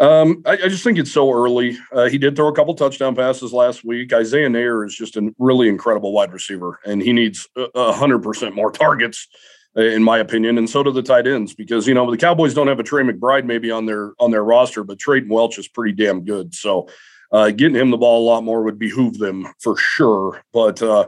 [0.00, 1.78] Um, I, I, just think it's so early.
[1.92, 4.12] Uh, he did throw a couple touchdown passes last week.
[4.12, 8.56] Isaiah Neyor is just a really incredible wide receiver, and he needs a hundred percent
[8.56, 9.28] more targets
[9.76, 12.68] in my opinion, and so do the tight ends because you know the Cowboys don't
[12.68, 15.94] have a Trey McBride maybe on their on their roster, but Treyton Welch is pretty
[15.94, 16.54] damn good.
[16.54, 16.88] So
[17.30, 20.42] uh, getting him the ball a lot more would behoove them for sure.
[20.52, 21.06] But uh,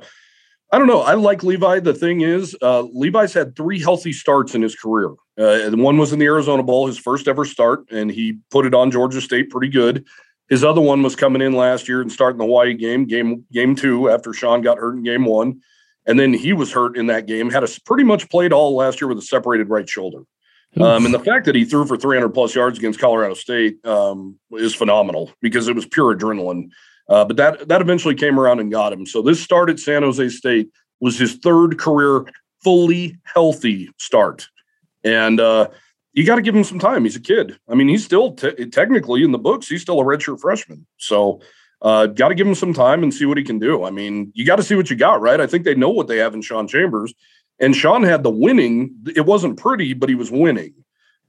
[0.71, 1.01] I don't know.
[1.01, 1.81] I like Levi.
[1.81, 5.15] The thing is, uh, Levi's had three healthy starts in his career.
[5.39, 8.75] Uh, one was in the Arizona Bowl, his first ever start, and he put it
[8.75, 10.05] on Georgia State pretty good.
[10.51, 13.75] His other one was coming in last year and starting the Hawaii game, game game
[13.75, 15.61] two after Sean got hurt in game one.
[16.09, 19.01] And then he was hurt in that game, had a pretty much played all last
[19.01, 20.23] year with a separated right shoulder.
[20.77, 24.39] Um, and the fact that he threw for 300 plus yards against Colorado State um,
[24.53, 26.71] is phenomenal because it was pure adrenaline.
[27.09, 29.07] Uh, but that that eventually came around and got him.
[29.07, 32.27] So this start at San Jose State was his third career
[32.63, 34.49] fully healthy start,
[35.05, 35.69] and uh,
[36.13, 37.05] you got to give him some time.
[37.05, 37.59] He's a kid.
[37.67, 39.69] I mean, he's still te- technically in the books.
[39.69, 40.87] He's still a redshirt freshman.
[40.99, 41.41] So
[41.83, 43.85] uh, got to give him some time and see what he can do.
[43.85, 45.41] I mean, you got to see what you got, right?
[45.41, 47.15] I think they know what they have in Sean Chambers.
[47.61, 48.95] And Sean had the winning.
[49.15, 50.75] It wasn't pretty, but he was winning.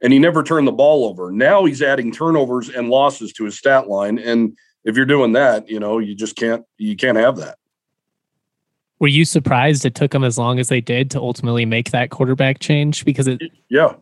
[0.02, 1.32] And he never turned the ball over.
[1.32, 4.18] Now he's adding turnovers and losses to his stat line.
[4.18, 7.58] And if you're doing that, you know, you just can't you can't have that.
[9.00, 12.12] Were you surprised it took them as long as they did to ultimately make that
[12.12, 13.06] quarterback change?
[13.06, 13.94] Because it yeah.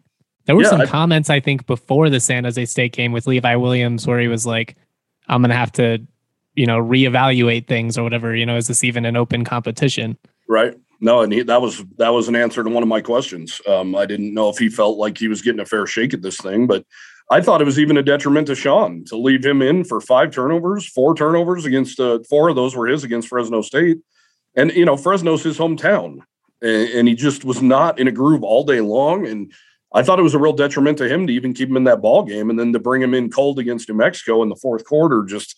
[0.45, 3.27] There were yeah, some I, comments I think before the San Jose State game with
[3.27, 4.75] Levi Williams where he was like,
[5.27, 6.05] I'm gonna have to
[6.57, 10.17] you know reevaluate things or whatever you know is this even an open competition?
[10.47, 10.73] Right.
[10.99, 13.61] No and he, that was that was an answer to one of my questions.
[13.67, 16.21] Um, i didn't know if he felt like he was getting a fair shake at
[16.21, 16.83] this thing but
[17.29, 20.31] i thought it was even a detriment to sean to leave him in for five
[20.31, 23.99] turnovers four turnovers against uh, four of those were his against fresno state.
[24.55, 26.21] And you know fresno's his hometown
[26.61, 29.53] and, and he just was not in a groove all day long and
[29.93, 32.01] I thought it was a real detriment to him to even keep him in that
[32.01, 34.85] ball game, and then to bring him in cold against New Mexico in the fourth
[34.85, 35.55] quarter just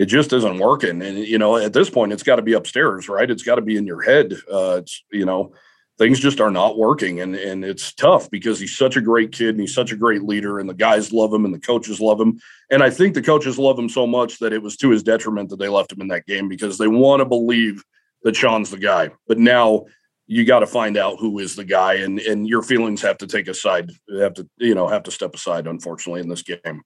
[0.00, 1.02] it just isn't working.
[1.02, 3.30] And you know, at this point, it's got to be upstairs, right?
[3.30, 4.32] It's got to be in your head.
[4.50, 5.52] Uh, it's you know,
[5.98, 9.50] things just are not working, and and it's tough because he's such a great kid
[9.50, 12.18] and he's such a great leader, and the guys love him and the coaches love
[12.18, 15.02] him, and I think the coaches love him so much that it was to his
[15.02, 17.84] detriment that they left him in that game because they want to believe
[18.22, 19.10] that Sean's the guy.
[19.28, 19.84] But now
[20.26, 23.26] you got to find out who is the guy, and and your feelings have to
[23.26, 25.66] take a side, have to you know have to step aside.
[25.66, 26.80] Unfortunately, in this game.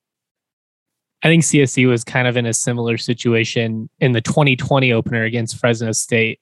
[1.24, 5.56] I think CSU was kind of in a similar situation in the 2020 opener against
[5.56, 6.38] Fresno State.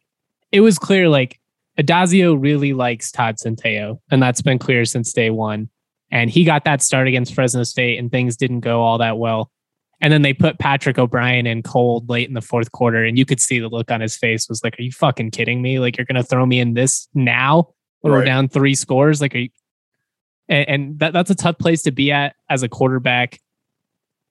[0.51, 1.39] It was clear like
[1.79, 5.71] Addazio really likes Todd Centeio, and that's been clear since day one.
[6.11, 9.53] And he got that start against Fresno State, and things didn't go all that well.
[10.01, 13.25] And then they put Patrick O'Brien in cold late in the fourth quarter, and you
[13.25, 15.79] could see the look on his face was like, "Are you fucking kidding me?
[15.79, 17.69] Like you're gonna throw me in this now
[18.01, 18.19] when right.
[18.19, 19.21] we're down three scores?
[19.21, 19.51] Like, are you?"
[20.49, 23.39] And, and that, that's a tough place to be at as a quarterback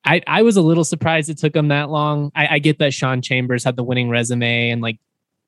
[0.05, 2.31] I, I was a little surprised it took him that long.
[2.35, 4.99] I, I get that Sean Chambers had the winning resume and like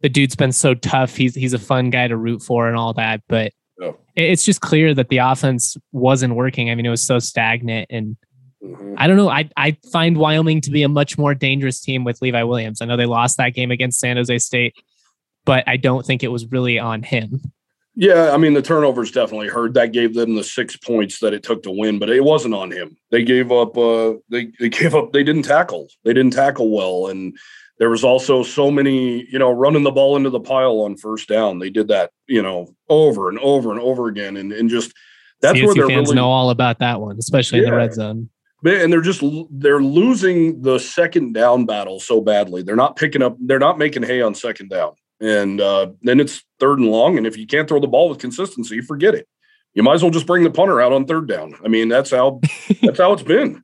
[0.01, 1.15] the dude's been so tough.
[1.15, 3.97] He's he's a fun guy to root for and all that, but oh.
[4.15, 6.69] it's just clear that the offense wasn't working.
[6.69, 8.15] I mean, it was so stagnant and
[8.63, 8.95] mm-hmm.
[8.97, 9.29] I don't know.
[9.29, 12.81] I I find Wyoming to be a much more dangerous team with Levi Williams.
[12.81, 14.75] I know they lost that game against San Jose State,
[15.45, 17.41] but I don't think it was really on him.
[17.95, 19.75] Yeah, I mean the turnovers definitely hurt.
[19.75, 22.71] That gave them the six points that it took to win, but it wasn't on
[22.71, 22.97] him.
[23.12, 23.77] They gave up.
[23.77, 25.13] Uh, they they gave up.
[25.13, 25.88] They didn't tackle.
[26.03, 27.38] They didn't tackle well, and
[27.77, 29.27] there was also so many.
[29.29, 31.60] You know, running the ball into the pile on first down.
[31.60, 32.12] They did that.
[32.27, 34.91] You know, over and over and over again, and and just
[35.41, 37.65] that's CSU where they're fans really, know all about that one, especially yeah.
[37.65, 38.29] in the red zone.
[38.65, 42.63] And they're just they're losing the second down battle so badly.
[42.63, 43.36] They're not picking up.
[43.39, 44.93] They're not making hay on second down.
[45.23, 47.17] And uh, then it's third and long.
[47.17, 49.25] And if you can't throw the ball with consistency, forget it.
[49.73, 51.55] You might as well just bring the punter out on third down.
[51.63, 52.41] I mean, that's how
[52.81, 53.63] that's how it's been.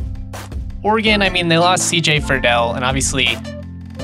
[0.84, 3.30] Oregon, I mean, they lost CJ Verdell, and obviously,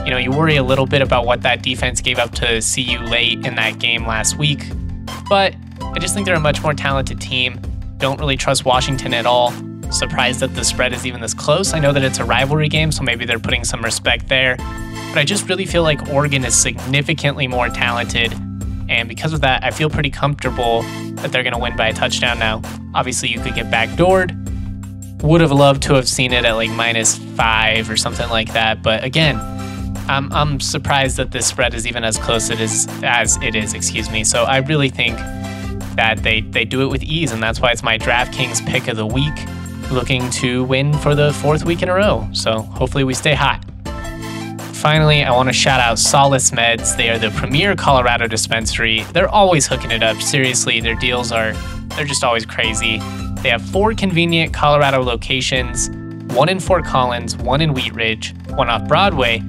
[0.05, 2.99] you know, you worry a little bit about what that defense gave up to CU
[2.99, 4.63] late in that game last week.
[5.31, 7.57] But I just think they're a much more talented team.
[7.99, 9.53] Don't really trust Washington at all.
[9.89, 11.73] Surprised that the spread is even this close.
[11.73, 14.57] I know that it's a rivalry game, so maybe they're putting some respect there.
[14.57, 18.33] But I just really feel like Oregon is significantly more talented.
[18.89, 20.81] And because of that, I feel pretty comfortable
[21.21, 22.61] that they're going to win by a touchdown now.
[22.93, 24.35] Obviously, you could get backdoored.
[25.23, 28.83] Would have loved to have seen it at like minus five or something like that.
[28.83, 29.37] But again,
[30.07, 33.73] I'm, I'm surprised that this spread is even as close it is as it is,
[33.73, 34.23] excuse me.
[34.23, 35.17] So I really think
[35.95, 38.97] that they, they do it with ease, and that's why it's my DraftKings pick of
[38.97, 39.33] the week,
[39.91, 42.27] looking to win for the fourth week in a row.
[42.33, 43.63] So hopefully we stay hot.
[44.73, 46.97] Finally, I want to shout out Solace Meds.
[46.97, 49.03] They are the premier Colorado dispensary.
[49.13, 50.19] They're always hooking it up.
[50.21, 51.53] Seriously, their deals are
[51.95, 52.97] they're just always crazy.
[53.41, 55.89] They have four convenient Colorado locations,
[56.33, 59.43] one in Fort Collins, one in Wheat Ridge, one off Broadway,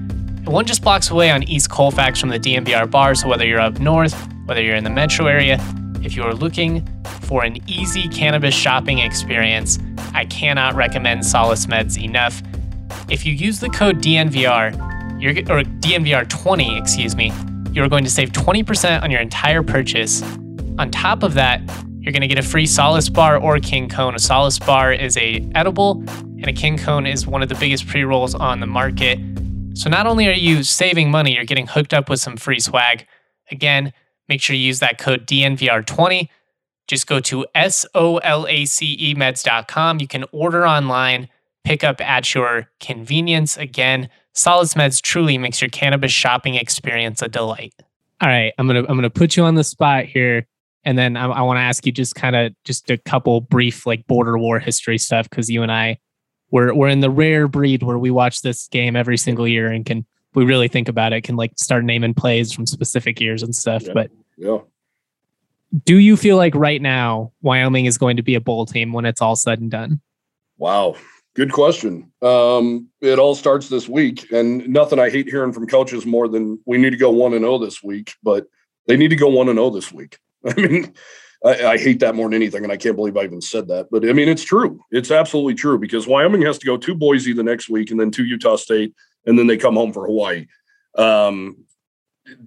[0.50, 3.78] one just blocks away on East Colfax from the DNVR bar, so whether you're up
[3.78, 4.14] north,
[4.46, 5.58] whether you're in the metro area,
[6.02, 6.86] if you're looking
[7.22, 9.78] for an easy cannabis shopping experience,
[10.14, 12.42] I cannot recommend Solace Meds enough.
[13.08, 14.74] If you use the code DNVR,
[15.48, 17.32] or DNVR20, excuse me,
[17.70, 20.22] you're going to save 20% on your entire purchase.
[20.78, 21.62] On top of that,
[22.00, 24.16] you're going to get a free Solace bar or King Cone.
[24.16, 27.86] A Solace bar is a edible, and a King Cone is one of the biggest
[27.86, 29.20] pre-rolls on the market.
[29.74, 33.06] So not only are you saving money, you're getting hooked up with some free swag.
[33.50, 33.92] Again,
[34.28, 36.28] make sure you use that code DNVR20.
[36.88, 40.00] Just go to solacemeds.com.
[40.00, 41.28] You can order online,
[41.64, 43.56] pick up at your convenience.
[43.56, 47.74] Again, Solace Meds truly makes your cannabis shopping experience a delight.
[48.20, 50.46] All right, I'm gonna I'm gonna put you on the spot here,
[50.84, 53.84] and then I, I want to ask you just kind of just a couple brief
[53.84, 55.98] like border war history stuff because you and I
[56.52, 59.84] we're we're in the rare breed where we watch this game every single year and
[59.84, 63.54] can we really think about it can like start naming plays from specific years and
[63.54, 63.82] stuff.
[63.82, 63.92] Yeah.
[63.92, 64.58] But yeah.
[65.84, 69.06] Do you feel like right now Wyoming is going to be a bowl team when
[69.06, 70.00] it's all said and done?
[70.58, 70.96] Wow.
[71.34, 72.12] Good question.
[72.20, 76.58] Um, it all starts this week, and nothing I hate hearing from coaches more than
[76.66, 78.14] we need to go one and zero oh this week.
[78.22, 78.46] But
[78.86, 80.18] they need to go one and zero oh this week.
[80.46, 80.92] I mean,
[81.44, 83.88] I, I, hate that more than anything, and I can't believe I even said that.
[83.90, 84.80] But I mean, it's true.
[84.90, 88.10] It's absolutely true because Wyoming has to go to Boise the next week, and then
[88.12, 88.94] to Utah State,
[89.26, 90.46] and then they come home for Hawaii.
[90.96, 91.64] Um,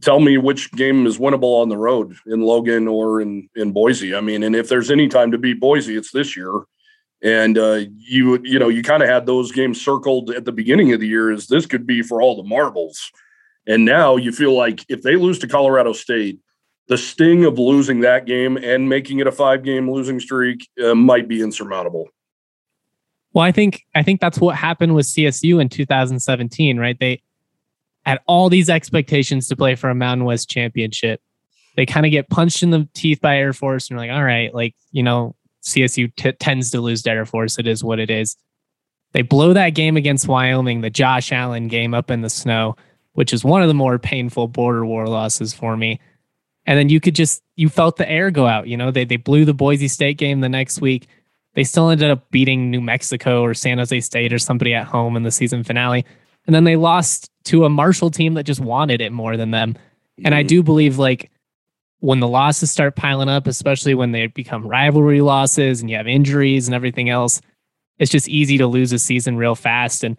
[0.02, 4.16] tell me which game is winnable on the road in Logan or in in Boise.
[4.16, 6.64] I mean, and if there's any time to beat Boise, it's this year.
[7.24, 10.94] And uh, you you know you kind of had those games circled at the beginning
[10.94, 13.12] of the year as this could be for all the marbles.
[13.68, 16.40] And now you feel like if they lose to Colorado State,
[16.88, 20.94] the sting of losing that game and making it a five game losing streak uh,
[20.94, 22.10] might be insurmountable.
[23.34, 26.98] Well, I think I think that's what happened with CSU in 2017, right?
[27.00, 27.22] They
[28.06, 31.22] had all these expectations to play for a Mountain West championship.
[31.76, 34.24] They kind of get punched in the teeth by Air Force, and you're like, all
[34.24, 37.60] right, like you know, CSU t- tends to lose to Air Force.
[37.60, 38.38] It is what it is.
[39.12, 42.76] They blow that game against Wyoming, the Josh Allen game up in the snow,
[43.14, 46.00] which is one of the more painful border war losses for me.
[46.66, 48.68] And then you could just you felt the air go out.
[48.68, 51.08] You know, they they blew the Boise State game the next week.
[51.54, 55.16] They still ended up beating New Mexico or San Jose State or somebody at home
[55.16, 56.06] in the season finale.
[56.46, 59.78] And then they lost to a Marshall team that just wanted it more than them.
[60.24, 60.48] And I mm-hmm.
[60.48, 61.32] do believe like
[62.00, 66.08] when the losses start piling up, especially when they become rivalry losses and you have
[66.08, 67.42] injuries and everything else,
[67.98, 70.04] it's just easy to lose a season real fast.
[70.04, 70.18] And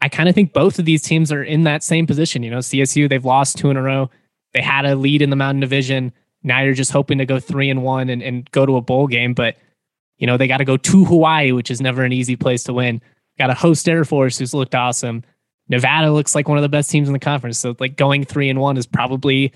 [0.00, 2.42] I kind of think both of these teams are in that same position.
[2.42, 4.10] You know, CSU, they've lost two in a row.
[4.52, 6.12] They had a lead in the Mountain Division.
[6.42, 9.06] Now you're just hoping to go three and one and, and go to a bowl
[9.06, 9.34] game.
[9.34, 9.56] But,
[10.18, 12.72] you know, they got to go to Hawaii, which is never an easy place to
[12.72, 13.00] win.
[13.38, 15.22] Got to host Air Force, who's looked awesome.
[15.68, 17.58] Nevada looks like one of the best teams in the conference.
[17.58, 19.52] So like going three and one is probably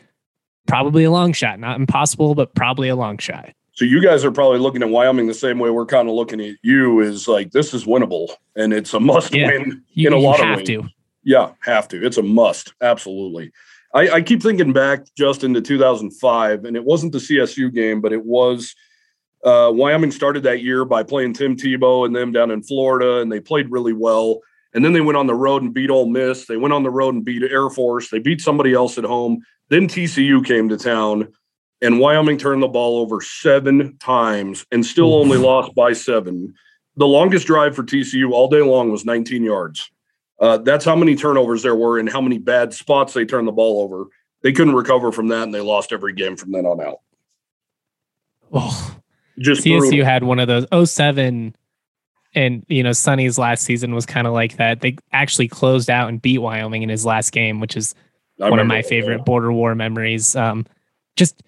[0.66, 1.59] probably a long shot.
[1.59, 3.50] Not impossible, but probably a long shot.
[3.72, 6.40] So you guys are probably looking at Wyoming the same way we're kind of looking
[6.40, 9.48] at you is like this is winnable and it's a must yeah.
[9.48, 10.66] win you, in a lot of ways.
[10.68, 10.85] To.
[11.24, 12.07] Yeah, have to.
[12.07, 12.72] It's a must.
[12.80, 13.50] Absolutely.
[13.94, 18.12] I, I keep thinking back just into 2005, and it wasn't the CSU game, but
[18.12, 18.74] it was
[19.44, 23.30] uh, Wyoming started that year by playing Tim Tebow and them down in Florida, and
[23.30, 24.40] they played really well.
[24.72, 26.46] And then they went on the road and beat Ole Miss.
[26.46, 28.11] They went on the road and beat Air Force.
[28.11, 29.42] They beat somebody else at home.
[29.68, 31.33] Then TCU came to town,
[31.80, 36.54] and Wyoming turned the ball over seven times and still only lost by seven.
[36.96, 39.90] The longest drive for TCU all day long was 19 yards.
[40.40, 43.52] Uh, that's how many turnovers there were and how many bad spots they turned the
[43.52, 44.06] ball over.
[44.42, 47.00] They couldn't recover from that, and they lost every game from then on out.
[48.52, 48.96] Oh,
[49.38, 50.04] just CSU brutal.
[50.04, 51.56] had one of those 07
[52.34, 54.80] and you know Sonny's last season was kind of like that.
[54.80, 57.94] They actually closed out and beat Wyoming in his last game, which is
[58.40, 59.26] I one of my favorite that.
[59.26, 60.34] border war memories.
[60.34, 60.66] Um,
[61.16, 61.42] just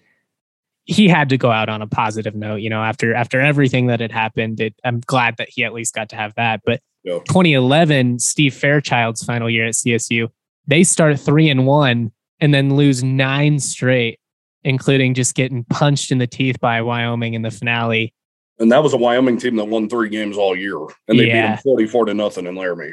[0.85, 3.99] he had to go out on a positive note, you know, after after everything that
[3.99, 4.59] had happened.
[4.59, 6.61] It, I'm glad that he at least got to have that.
[6.65, 6.81] But
[7.27, 10.29] 2011, Steve Fairchild's final year at CSU,
[10.67, 14.19] they start three and one and then lose nine straight,
[14.63, 18.13] including just getting punched in the teeth by Wyoming in the finale.
[18.59, 21.55] And that was a Wyoming team that won three games all year, and they yeah.
[21.55, 22.91] beat them 44 to nothing in Laramie.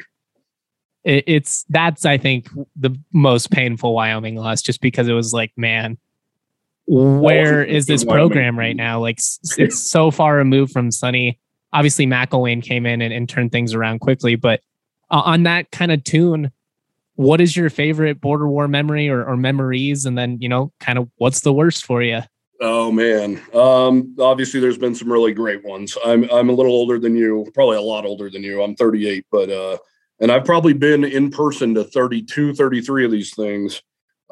[1.03, 5.97] it's that's I think the most painful Wyoming loss, just because it was like, man,
[6.87, 8.99] where is this program right now?
[8.99, 9.17] Like,
[9.57, 11.39] it's so far removed from Sonny
[11.75, 14.35] obviously McElwain came in and, and turned things around quickly.
[14.35, 14.61] But
[15.11, 16.51] uh, on that kind of tune,
[17.15, 20.05] what is your favorite border war memory or, or, memories?
[20.05, 22.21] And then, you know, kind of what's the worst for you?
[22.61, 23.41] Oh man.
[23.53, 25.97] Um, obviously there's been some really great ones.
[26.05, 28.63] I'm I'm a little older than you, probably a lot older than you.
[28.63, 29.77] I'm 38, but uh
[30.21, 33.81] and I've probably been in person to 32, 33 of these things.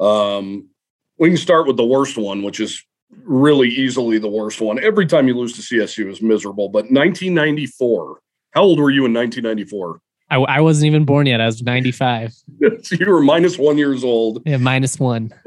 [0.00, 0.70] Um
[1.18, 2.82] we can start with the worst one, which is
[3.22, 4.82] really easily the worst one.
[4.82, 6.68] Every time you lose to CSU is miserable.
[6.68, 8.20] But 1994,
[8.52, 10.00] how old were you in 1994?
[10.30, 11.40] I, I wasn't even born yet.
[11.40, 12.32] I was 95.
[12.32, 14.42] so you were minus one years old.
[14.44, 15.32] Yeah, minus one.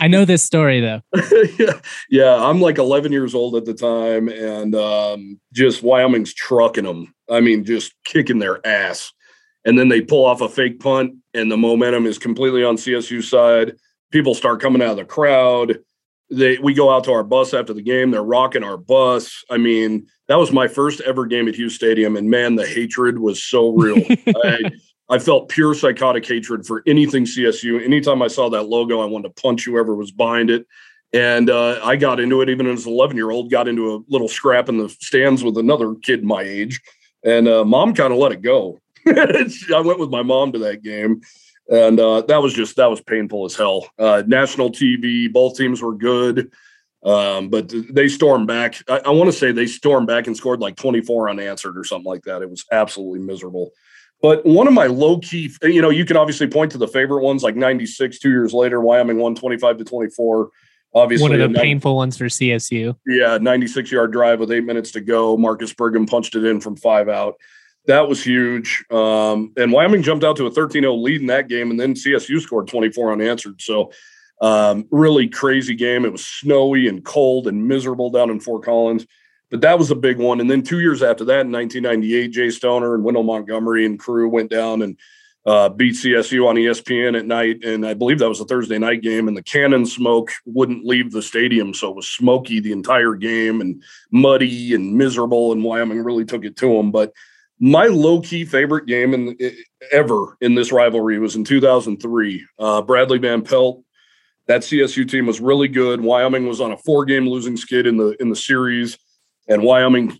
[0.00, 1.00] I know this story though.
[1.58, 6.84] yeah, yeah, I'm like 11 years old at the time, and um, just Wyoming's trucking
[6.84, 7.14] them.
[7.30, 9.12] I mean, just kicking their ass.
[9.66, 13.22] And then they pull off a fake punt, and the momentum is completely on CSU
[13.22, 13.74] side.
[14.10, 15.78] People start coming out of the crowd
[16.30, 18.10] they we go out to our bus after the game.
[18.10, 19.44] They're rocking our bus.
[19.50, 23.18] I mean that was my first ever game at hughes stadium and man the hatred
[23.18, 24.02] was so real.
[24.26, 24.70] I,
[25.08, 29.34] I felt pure psychotic hatred for anything csu anytime i saw that logo i wanted
[29.34, 30.66] to punch whoever was behind it.
[31.12, 34.00] And uh, i got into it even as an 11 year old got into a
[34.08, 36.80] little scrap in the stands with another kid my age.
[37.24, 38.80] And uh, mom kind of let it go.
[39.06, 41.22] I went with my mom to that game
[41.70, 43.88] and uh, that was just that was painful as hell.
[43.98, 46.52] Uh, national TV, both teams were good.
[47.02, 48.82] Um, but they stormed back.
[48.86, 52.10] I, I want to say they stormed back and scored like 24 unanswered or something
[52.10, 52.42] like that.
[52.42, 53.70] It was absolutely miserable.
[54.20, 57.22] But one of my low key, you know, you can obviously point to the favorite
[57.22, 60.50] ones like 96, two years later, Wyoming won 25 to 24.
[60.92, 62.96] Obviously, one of the painful ones for CSU.
[63.06, 65.36] Yeah, 96 yard drive with eight minutes to go.
[65.36, 67.36] Marcus Brigham punched it in from five out.
[67.86, 68.84] That was huge.
[68.90, 71.94] Um, and Wyoming jumped out to a 13 0 lead in that game, and then
[71.94, 73.60] CSU scored 24 unanswered.
[73.60, 73.92] So,
[74.40, 76.04] um, really crazy game.
[76.04, 79.06] It was snowy and cold and miserable down in Fort Collins,
[79.50, 80.40] but that was a big one.
[80.40, 84.28] And then two years after that, in 1998, Jay Stoner and Wendell Montgomery and crew
[84.28, 84.98] went down and
[85.46, 89.00] uh, beat CSU on ESPN at night, and I believe that was a Thursday night
[89.00, 89.26] game.
[89.26, 93.60] And the cannon smoke wouldn't leave the stadium, so it was smoky the entire game
[93.60, 95.52] and muddy and miserable.
[95.52, 96.92] And Wyoming really took it to them.
[96.92, 97.12] But
[97.60, 99.36] my low key favorite game in
[99.92, 102.46] ever in this rivalry was in 2003.
[102.58, 103.84] Uh, Bradley Van Pelt,
[104.46, 106.00] that CSU team was really good.
[106.00, 108.98] Wyoming was on a four game losing skid in the in the series,
[109.46, 110.18] and Wyoming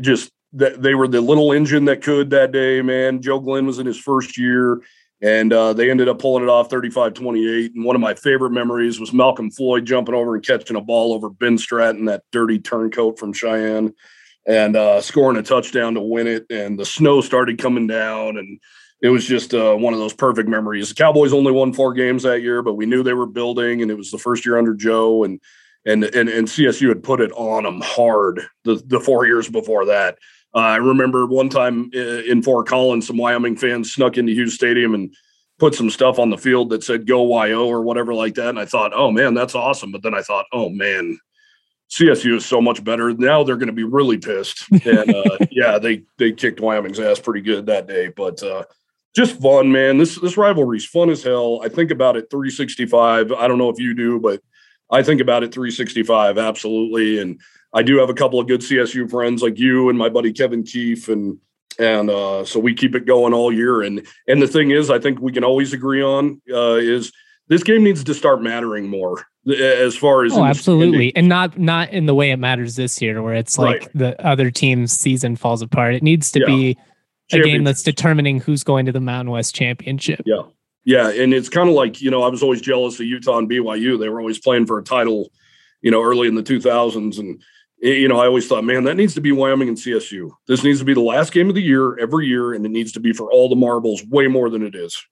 [0.00, 3.22] just they were the little engine that could that day, man.
[3.22, 4.80] Joe Glenn was in his first year,
[5.22, 7.74] and uh, they ended up pulling it off 35 28.
[7.76, 11.12] And one of my favorite memories was Malcolm Floyd jumping over and catching a ball
[11.12, 13.94] over Ben Stratton, that dirty turncoat from Cheyenne,
[14.50, 16.44] and uh, scoring a touchdown to win it.
[16.50, 18.58] And the snow started coming down, and
[19.00, 20.88] it was just uh, one of those perfect memories.
[20.88, 23.90] The Cowboys only won four games that year, but we knew they were building, and
[23.92, 25.22] it was the first year under Joe.
[25.22, 25.40] And
[25.86, 29.86] and and, and CSU had put it on them hard the, the four years before
[29.86, 30.18] that.
[30.52, 34.94] Uh, I remember one time in Fort Collins, some Wyoming fans snuck into Hughes Stadium
[34.94, 35.14] and
[35.60, 38.48] put some stuff on the field that said "Go YO" or whatever like that.
[38.48, 39.92] And I thought, oh man, that's awesome.
[39.92, 41.20] But then I thought, oh man,
[41.90, 43.12] CSU is so much better.
[43.12, 44.64] Now they're going to be really pissed.
[44.70, 48.08] And uh, yeah, they they kicked Wyoming's ass pretty good that day.
[48.08, 48.64] But uh,
[49.14, 49.98] just fun, man.
[49.98, 51.60] This this rivalry's fun as hell.
[51.64, 53.32] I think about it 365.
[53.32, 54.40] I don't know if you do, but
[54.90, 57.18] I think about it 365 absolutely.
[57.20, 57.40] And
[57.72, 60.62] I do have a couple of good CSU friends like you and my buddy Kevin
[60.62, 61.38] Keefe and
[61.78, 63.82] and uh, so we keep it going all year.
[63.82, 67.12] And and the thing is, I think we can always agree on uh, is
[67.50, 71.58] this game needs to start mattering more uh, as far as oh, absolutely, and not
[71.58, 73.88] not in the way it matters this year, where it's like right.
[73.94, 75.94] the other team's season falls apart.
[75.94, 76.46] It needs to yeah.
[76.46, 76.78] be
[77.32, 80.22] a game that's determining who's going to the Mountain West Championship.
[80.24, 80.42] Yeah,
[80.84, 83.50] yeah, and it's kind of like you know I was always jealous of Utah and
[83.50, 83.98] BYU.
[83.98, 85.30] They were always playing for a title,
[85.82, 87.42] you know, early in the 2000s, and
[87.78, 90.30] you know, I always thought, man, that needs to be Wyoming and CSU.
[90.46, 92.92] This needs to be the last game of the year every year, and it needs
[92.92, 95.02] to be for all the marbles way more than it is.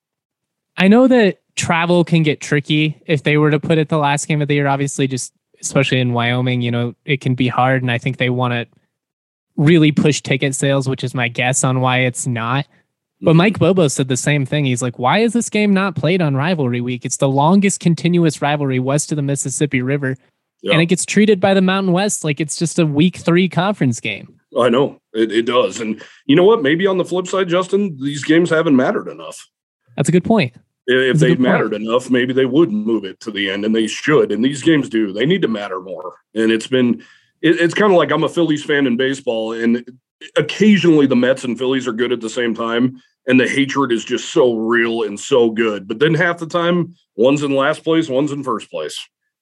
[0.79, 4.27] I know that travel can get tricky if they were to put it the last
[4.27, 4.67] game of the year.
[4.67, 8.31] Obviously, just especially in Wyoming, you know, it can be hard, and I think they
[8.31, 8.67] want to
[9.57, 12.67] really push ticket sales, which is my guess on why it's not.
[13.21, 13.39] But mm-hmm.
[13.39, 14.65] Mike Bobo said the same thing.
[14.65, 17.05] He's like, why is this game not played on rivalry week?
[17.05, 20.17] It's the longest continuous rivalry west of the Mississippi River
[20.65, 24.01] and it gets treated by the Mountain West like it's just a week three conference
[24.01, 24.41] game.
[24.59, 25.81] I know it, it does.
[25.81, 26.63] And you know what?
[26.63, 29.47] Maybe on the flip side, Justin, these games haven't mattered enough.
[29.97, 30.55] That's a good point.
[30.91, 31.83] If they mattered point.
[31.83, 34.33] enough, maybe they would move it to the end, and they should.
[34.33, 35.13] And these games do.
[35.13, 36.17] They need to matter more.
[36.35, 37.01] And it's been,
[37.43, 39.87] it, it's kind of like I'm a Phillies fan in baseball, and
[40.37, 44.05] occasionally the Mets and Phillies are good at the same time, and the hatred is
[44.05, 45.87] just so real and so good.
[45.87, 48.99] But then half the time, one's in last place, one's in first place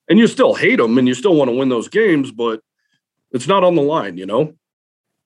[0.07, 2.61] and you still hate them and you still want to win those games, but
[3.31, 4.53] it's not on the line, you know.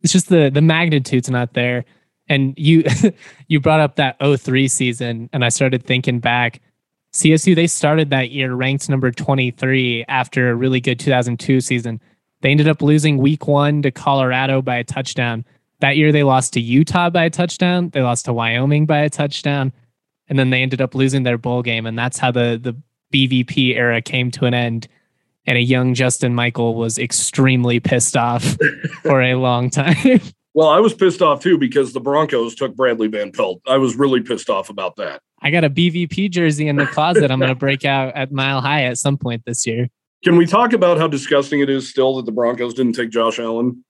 [0.01, 1.85] It's just the the magnitude's not there.
[2.31, 2.85] And you
[3.47, 6.61] you brought up that 03 season, and I started thinking back.
[7.13, 11.99] CSU they started that year ranked number 23 after a really good 2002 season.
[12.39, 15.43] They ended up losing week one to Colorado by a touchdown.
[15.81, 17.89] That year they lost to Utah by a touchdown.
[17.89, 19.73] They lost to Wyoming by a touchdown.
[20.29, 21.85] And then they ended up losing their bowl game.
[21.85, 22.77] And that's how the the
[23.13, 24.87] BVP era came to an end
[25.45, 28.55] and a young Justin Michael was extremely pissed off
[29.03, 30.21] for a long time.
[30.53, 33.61] well, I was pissed off too because the Broncos took Bradley Van Pelt.
[33.67, 35.21] I was really pissed off about that.
[35.41, 38.61] I got a BVP jersey in the closet I'm going to break out at Mile
[38.61, 39.87] High at some point this year.
[40.23, 43.39] Can we talk about how disgusting it is still that the Broncos didn't take Josh
[43.39, 43.83] Allen?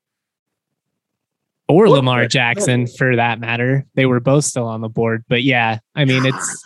[1.68, 3.86] Or what Lamar Jackson for that matter.
[3.95, 5.24] They were both still on the board.
[5.28, 6.64] But yeah, I mean, it's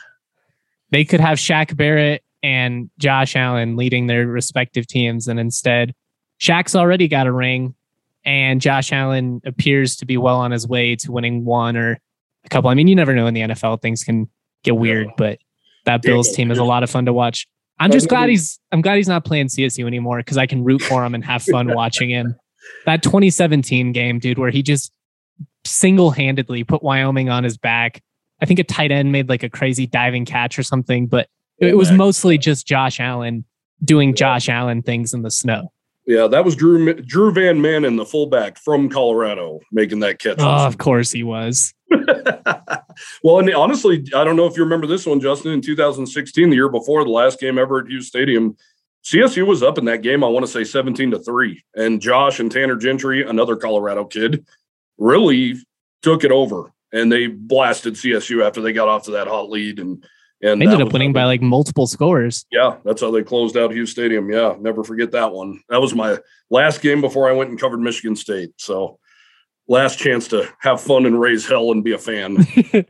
[0.91, 5.27] they could have Shaq Barrett and Josh Allen leading their respective teams.
[5.27, 5.93] And instead,
[6.39, 7.74] Shaq's already got a ring,
[8.25, 11.99] and Josh Allen appears to be well on his way to winning one or
[12.43, 12.69] a couple.
[12.69, 14.29] I mean, you never know in the NFL, things can
[14.63, 15.39] get weird, but
[15.85, 17.47] that Bills team is a lot of fun to watch.
[17.79, 20.81] I'm just glad he's I'm glad he's not playing CSU anymore because I can root
[20.81, 22.35] for him and have fun watching him.
[22.85, 24.91] That 2017 game, dude, where he just
[25.65, 28.01] single-handedly put Wyoming on his back.
[28.41, 31.27] I think a tight end made like a crazy diving catch or something, but
[31.59, 33.45] it was mostly just Josh Allen
[33.83, 35.71] doing Josh Allen things in the snow.
[36.05, 40.37] Yeah, that was Drew Drew Van Maanen, the fullback from Colorado, making that catch.
[40.39, 41.73] Oh, of course he was.
[43.23, 45.51] well, and honestly, I don't know if you remember this one, Justin.
[45.51, 48.55] In 2016, the year before, the last game ever at Hughes Stadium,
[49.03, 50.23] CSU was up in that game.
[50.23, 54.45] I want to say 17 to three, and Josh and Tanner Gentry, another Colorado kid,
[54.99, 55.55] really
[56.03, 59.79] took it over, and they blasted CSU after they got off to that hot lead
[59.79, 60.05] and
[60.51, 62.45] and ended up winning by like multiple scores.
[62.51, 64.29] Yeah, that's how they closed out Hughes Stadium.
[64.29, 65.61] Yeah, never forget that one.
[65.69, 66.17] That was my
[66.49, 68.51] last game before I went and covered Michigan State.
[68.57, 68.99] So
[69.67, 72.37] last chance to have fun and raise hell and be a fan.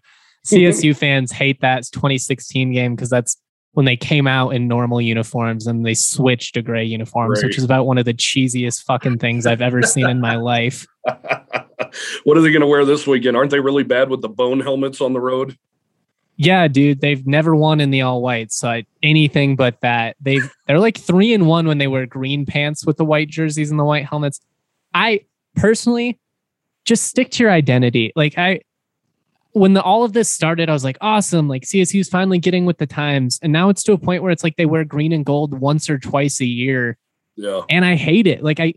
[0.46, 3.38] CSU fans hate that 2016 game because that's
[3.72, 7.64] when they came out in normal uniforms and they switched to gray uniforms, which is
[7.64, 10.86] about one of the cheesiest fucking things I've ever seen in my life.
[12.24, 13.36] what are they going to wear this weekend?
[13.36, 15.58] Aren't they really bad with the bone helmets on the road?
[16.38, 20.18] Yeah, dude, they've never won in the all white, so I, anything but that.
[20.20, 23.72] They've they're like three and one when they wear green pants with the white jerseys
[23.72, 24.42] and the white helmets.
[24.94, 25.22] I
[25.56, 26.20] personally
[26.84, 28.12] just stick to your identity.
[28.16, 28.62] Like I,
[29.54, 31.48] when the, all of this started, I was like, awesome.
[31.48, 34.44] Like CSU's finally getting with the times, and now it's to a point where it's
[34.44, 36.98] like they wear green and gold once or twice a year.
[37.38, 38.44] Yeah, and I hate it.
[38.44, 38.74] Like I,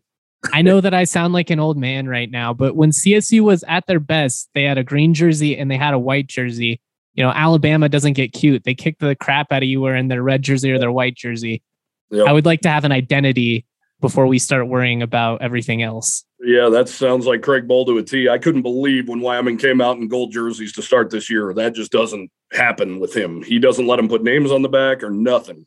[0.53, 3.65] I know that I sound like an old man right now, but when CSU was
[3.67, 6.81] at their best, they had a green jersey and they had a white jersey
[7.19, 8.62] you know, Alabama doesn't get cute.
[8.62, 11.64] They kick the crap out of you wearing their red jersey or their white jersey.
[12.11, 12.29] Yep.
[12.29, 13.66] I would like to have an identity
[14.01, 16.25] before we start worrying about everything else.
[16.39, 18.29] Yeah, that sounds like Craig Bohl to a T.
[18.29, 21.53] I couldn't believe when Wyoming came out in gold jerseys to start this year.
[21.53, 23.43] That just doesn't happen with him.
[23.43, 25.66] He doesn't let him put names on the back or nothing.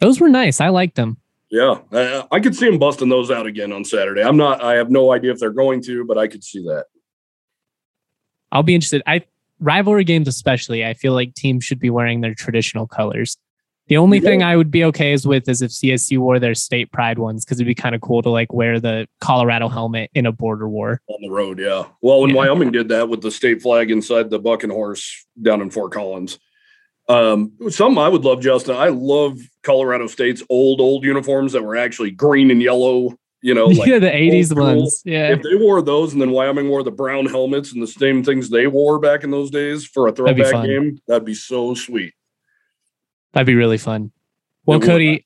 [0.00, 0.60] Those were nice.
[0.60, 1.18] I liked them.
[1.48, 4.24] Yeah, I, I could see him busting those out again on Saturday.
[4.24, 4.64] I'm not.
[4.64, 6.86] I have no idea if they're going to, but I could see that.
[8.50, 9.00] I'll be interested.
[9.06, 9.22] I
[9.60, 13.36] rivalry games, especially, I feel like teams should be wearing their traditional colors.
[13.88, 16.92] The only thing I would be okay is with is if CSU wore their state
[16.92, 20.26] pride ones because it'd be kind of cool to like wear the Colorado helmet in
[20.26, 21.58] a border war on the road.
[21.58, 21.86] Yeah.
[22.02, 22.36] Well, when yeah.
[22.36, 26.38] Wyoming did that with the state flag inside the Bucking Horse down in Fort Collins.
[27.08, 28.76] Um, some I would love, Justin.
[28.76, 33.66] I love Colorado State's old old uniforms that were actually green and yellow you know,
[33.66, 35.02] like yeah, the '80s ones.
[35.04, 38.22] Yeah, if they wore those, and then Wyoming wore the brown helmets and the same
[38.22, 42.14] things they wore back in those days for a throwback game, that'd be so sweet.
[43.32, 44.12] That'd be really fun.
[44.66, 45.22] Well, it Cody, would.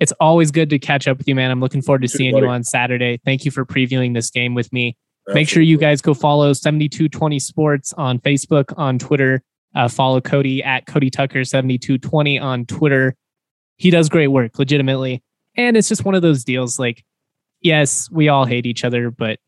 [0.00, 1.50] it's always good to catch up with you, man.
[1.50, 3.20] I'm looking forward to seeing you on Saturday.
[3.24, 4.96] Thank you for previewing this game with me.
[5.26, 5.40] Absolutely.
[5.40, 9.42] Make sure you guys go follow 7220 Sports on Facebook, on Twitter.
[9.74, 13.16] Uh, follow Cody at Cody Tucker 7220 on Twitter.
[13.76, 15.22] He does great work, legitimately.
[15.56, 17.04] And it's just one of those deals like
[17.64, 19.40] yes, we all hate each other, but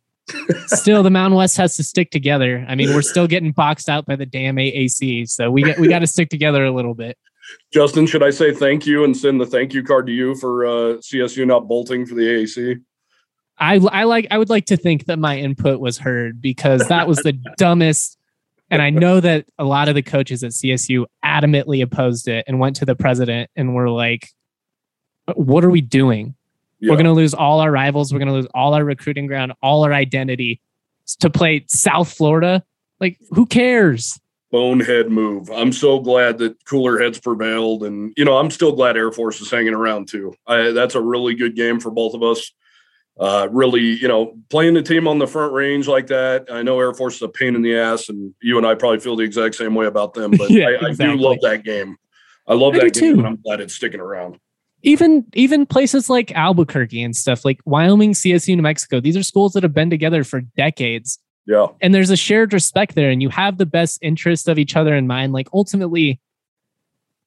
[0.67, 2.65] still the Mountain West has to stick together.
[2.69, 5.87] I mean, we're still getting boxed out by the damn AAC, so we get, we
[5.87, 7.17] got to stick together a little bit.
[7.73, 10.67] Justin, should I say thank you and send the thank you card to you for
[10.67, 12.81] uh, CSU not bolting for the AAC?
[13.59, 17.09] I I like I would like to think that my input was heard because that
[17.09, 18.19] was the dumbest.
[18.69, 22.59] And I know that a lot of the coaches at CSU adamantly opposed it and
[22.59, 24.29] went to the president and were like,
[25.35, 26.36] "What are we doing?
[26.87, 26.93] Yeah.
[26.93, 28.13] We're going to lose all our rivals.
[28.13, 30.61] We're going to lose all our recruiting ground, all our identity
[31.19, 32.63] to play South Florida.
[33.01, 34.21] Like, who cares?
[34.53, 35.51] Bonehead move.
[35.51, 37.83] I'm so glad that cooler heads prevailed.
[37.83, 40.33] And, you know, I'm still glad Air Force is hanging around too.
[40.47, 42.53] I, that's a really good game for both of us.
[43.19, 46.47] Uh, really, you know, playing the team on the front range like that.
[46.53, 49.01] I know Air Force is a pain in the ass, and you and I probably
[49.01, 50.33] feel the exact same way about them.
[50.33, 51.97] But yeah, I, I do love that game.
[52.47, 53.19] I love I that game, too.
[53.19, 54.39] and I'm glad it's sticking around
[54.87, 59.01] even even places like Albuquerque and stuff like Wyoming, CSU, New Mexico.
[59.01, 61.19] These are schools that have been together for decades.
[61.45, 61.67] Yeah.
[61.83, 64.95] And there's a shared respect there and you have the best interest of each other
[64.95, 65.33] in mind.
[65.33, 66.21] Like ultimately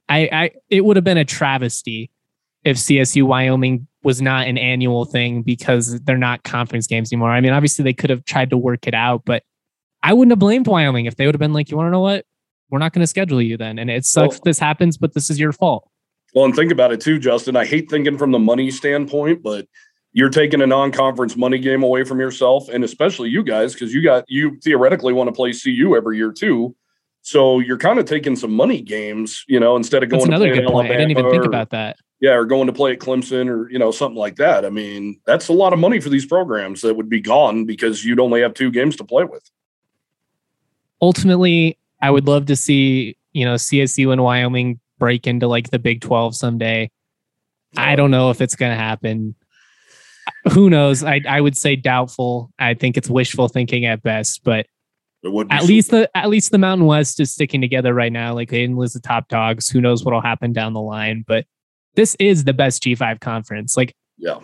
[0.08, 2.10] I I it would have been a travesty
[2.64, 7.32] if CSU Wyoming was not an annual thing because they're not conference games anymore.
[7.32, 9.44] I mean, obviously they could have tried to work it out, but
[10.02, 12.00] I wouldn't have blamed Wyoming if they would have been like, you want to know
[12.00, 12.26] what?
[12.70, 13.80] We're not going to schedule you then.
[13.80, 15.90] And it sucks well, this happens, but this is your fault.
[16.34, 17.56] Well, and think about it too, Justin.
[17.56, 19.68] I hate thinking from the money standpoint, but
[20.14, 24.04] you're taking a non-conference money game away from yourself, and especially you guys, because you
[24.04, 26.76] got you theoretically want to play CU every year too.
[27.22, 30.22] So you're kind of taking some money games, you know, instead of going.
[30.22, 30.90] That's another good point.
[30.90, 31.98] I didn't even think about that.
[32.22, 34.66] Yeah, or going to play at Clemson or you know something like that.
[34.66, 38.04] I mean, that's a lot of money for these programs that would be gone because
[38.04, 39.50] you'd only have two games to play with.
[41.02, 45.80] Ultimately, I would love to see you know CSU and Wyoming break into like the
[45.80, 46.92] Big 12 someday.
[47.78, 49.36] I don't know if it's going to happen.
[50.52, 51.04] Who knows?
[51.04, 52.52] I, I would say doubtful.
[52.60, 54.68] I think it's wishful thinking at best, but
[55.24, 58.34] at least the at least the Mountain West is sticking together right now.
[58.34, 59.70] Like they didn't lose the top dogs.
[59.70, 61.26] Who knows what'll happen down the line?
[61.28, 61.46] But
[61.96, 63.76] this is the best G5 conference.
[63.76, 64.40] Like, yeah,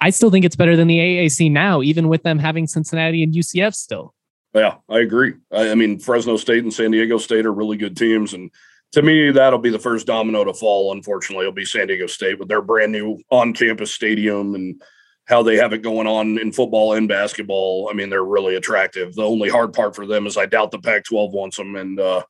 [0.00, 3.34] I still think it's better than the AAC now, even with them having Cincinnati and
[3.34, 4.14] UCF still.
[4.54, 5.34] Yeah, I agree.
[5.52, 8.50] I, I mean, Fresno State and San Diego State are really good teams, and
[8.92, 10.92] to me, that'll be the first domino to fall.
[10.92, 14.80] Unfortunately, it'll be San Diego State with their brand new on-campus stadium and
[15.26, 17.88] how they have it going on in football and basketball.
[17.88, 19.14] I mean, they're really attractive.
[19.14, 22.24] The only hard part for them is I doubt the Pac-12 wants them, and uh,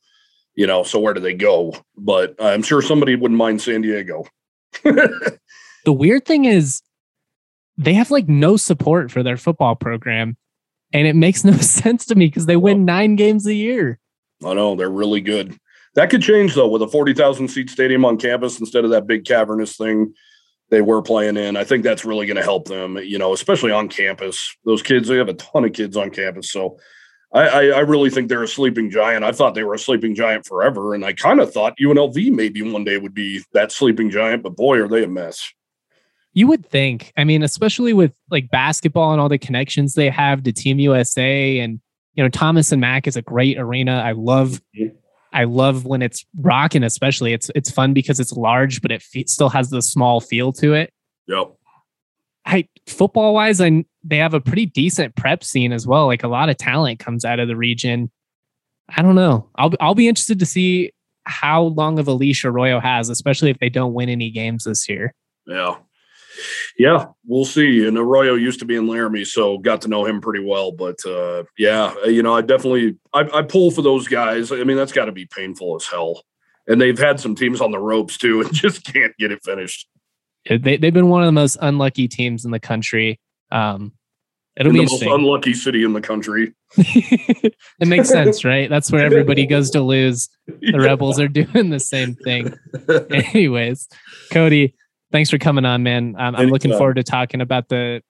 [0.55, 1.75] you know, so where do they go?
[1.97, 4.27] But I'm sure somebody wouldn't mind San Diego.
[4.85, 5.39] the
[5.87, 6.83] weird thing is,
[7.79, 10.37] they have like no support for their football program,
[10.93, 13.99] and it makes no sense to me because they win nine games a year.
[14.45, 15.59] I know they're really good.
[15.95, 19.25] That could change though with a 40,000 seat stadium on campus instead of that big
[19.25, 20.15] cavernous thing
[20.71, 21.57] they were playing in.
[21.57, 24.57] I think that's really going to help them, you know, especially on campus.
[24.65, 26.51] Those kids, they have a ton of kids on campus.
[26.51, 26.79] So
[27.33, 29.25] I, I, I really think they're a sleeping giant.
[29.25, 30.95] I thought they were a sleeping giant forever.
[30.95, 34.57] And I kind of thought UNLV maybe one day would be that sleeping giant, but
[34.57, 35.53] boy, are they a mess.
[36.33, 37.13] You would think.
[37.17, 41.59] I mean, especially with like basketball and all the connections they have to Team USA
[41.59, 41.81] and
[42.15, 44.03] you know, Thomas and Mack is a great arena.
[44.05, 44.97] I love mm-hmm.
[45.33, 47.33] I love when it's rocking, especially.
[47.33, 50.75] It's it's fun because it's large, but it fe- still has the small feel to
[50.75, 50.93] it.
[51.29, 51.53] Yep.
[52.47, 56.07] I football wise, I they have a pretty decent prep scene as well.
[56.07, 58.11] Like a lot of talent comes out of the region.
[58.97, 59.49] I don't know.
[59.57, 60.93] I'll I'll be interested to see
[61.25, 64.89] how long of a leash Arroyo has, especially if they don't win any games this
[64.89, 65.15] year.
[65.47, 65.77] Yeah.
[66.79, 67.87] Yeah, we'll see.
[67.87, 70.73] And Arroyo used to be in Laramie, so got to know him pretty well.
[70.73, 74.53] But uh, yeah, you know, I definitely I, I pull for those guys.
[74.53, 76.23] I mean, that's got to be painful as hell.
[76.67, 79.89] And they've had some teams on the ropes too, and just can't get it finished.
[80.49, 83.21] They they've been one of the most unlucky teams in the country.
[83.51, 83.93] Um,
[84.57, 86.55] it'll in be the most unlucky city in the country.
[86.77, 88.71] it makes sense, right?
[88.71, 90.29] That's where everybody goes to lose.
[90.47, 90.77] The yeah.
[90.79, 92.55] Rebels are doing the same thing.
[93.11, 93.89] Anyways,
[94.33, 94.75] Cody,
[95.13, 96.15] thanks for coming on, man.
[96.19, 98.03] I'm, I'm looking forward to talking about the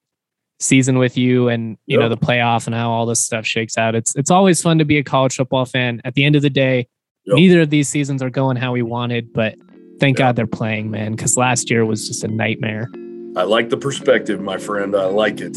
[0.58, 2.00] season with you and you yep.
[2.00, 3.94] know the playoff and how all this stuff shakes out.
[3.94, 6.00] It's it's always fun to be a college football fan.
[6.04, 6.86] At the end of the day,
[7.24, 7.36] yep.
[7.36, 9.54] neither of these seasons are going how we wanted, but
[9.98, 10.26] thank yep.
[10.26, 12.88] God they're playing, man, because last year was just a nightmare.
[13.36, 14.94] I like the perspective, my friend.
[14.94, 15.56] I like it.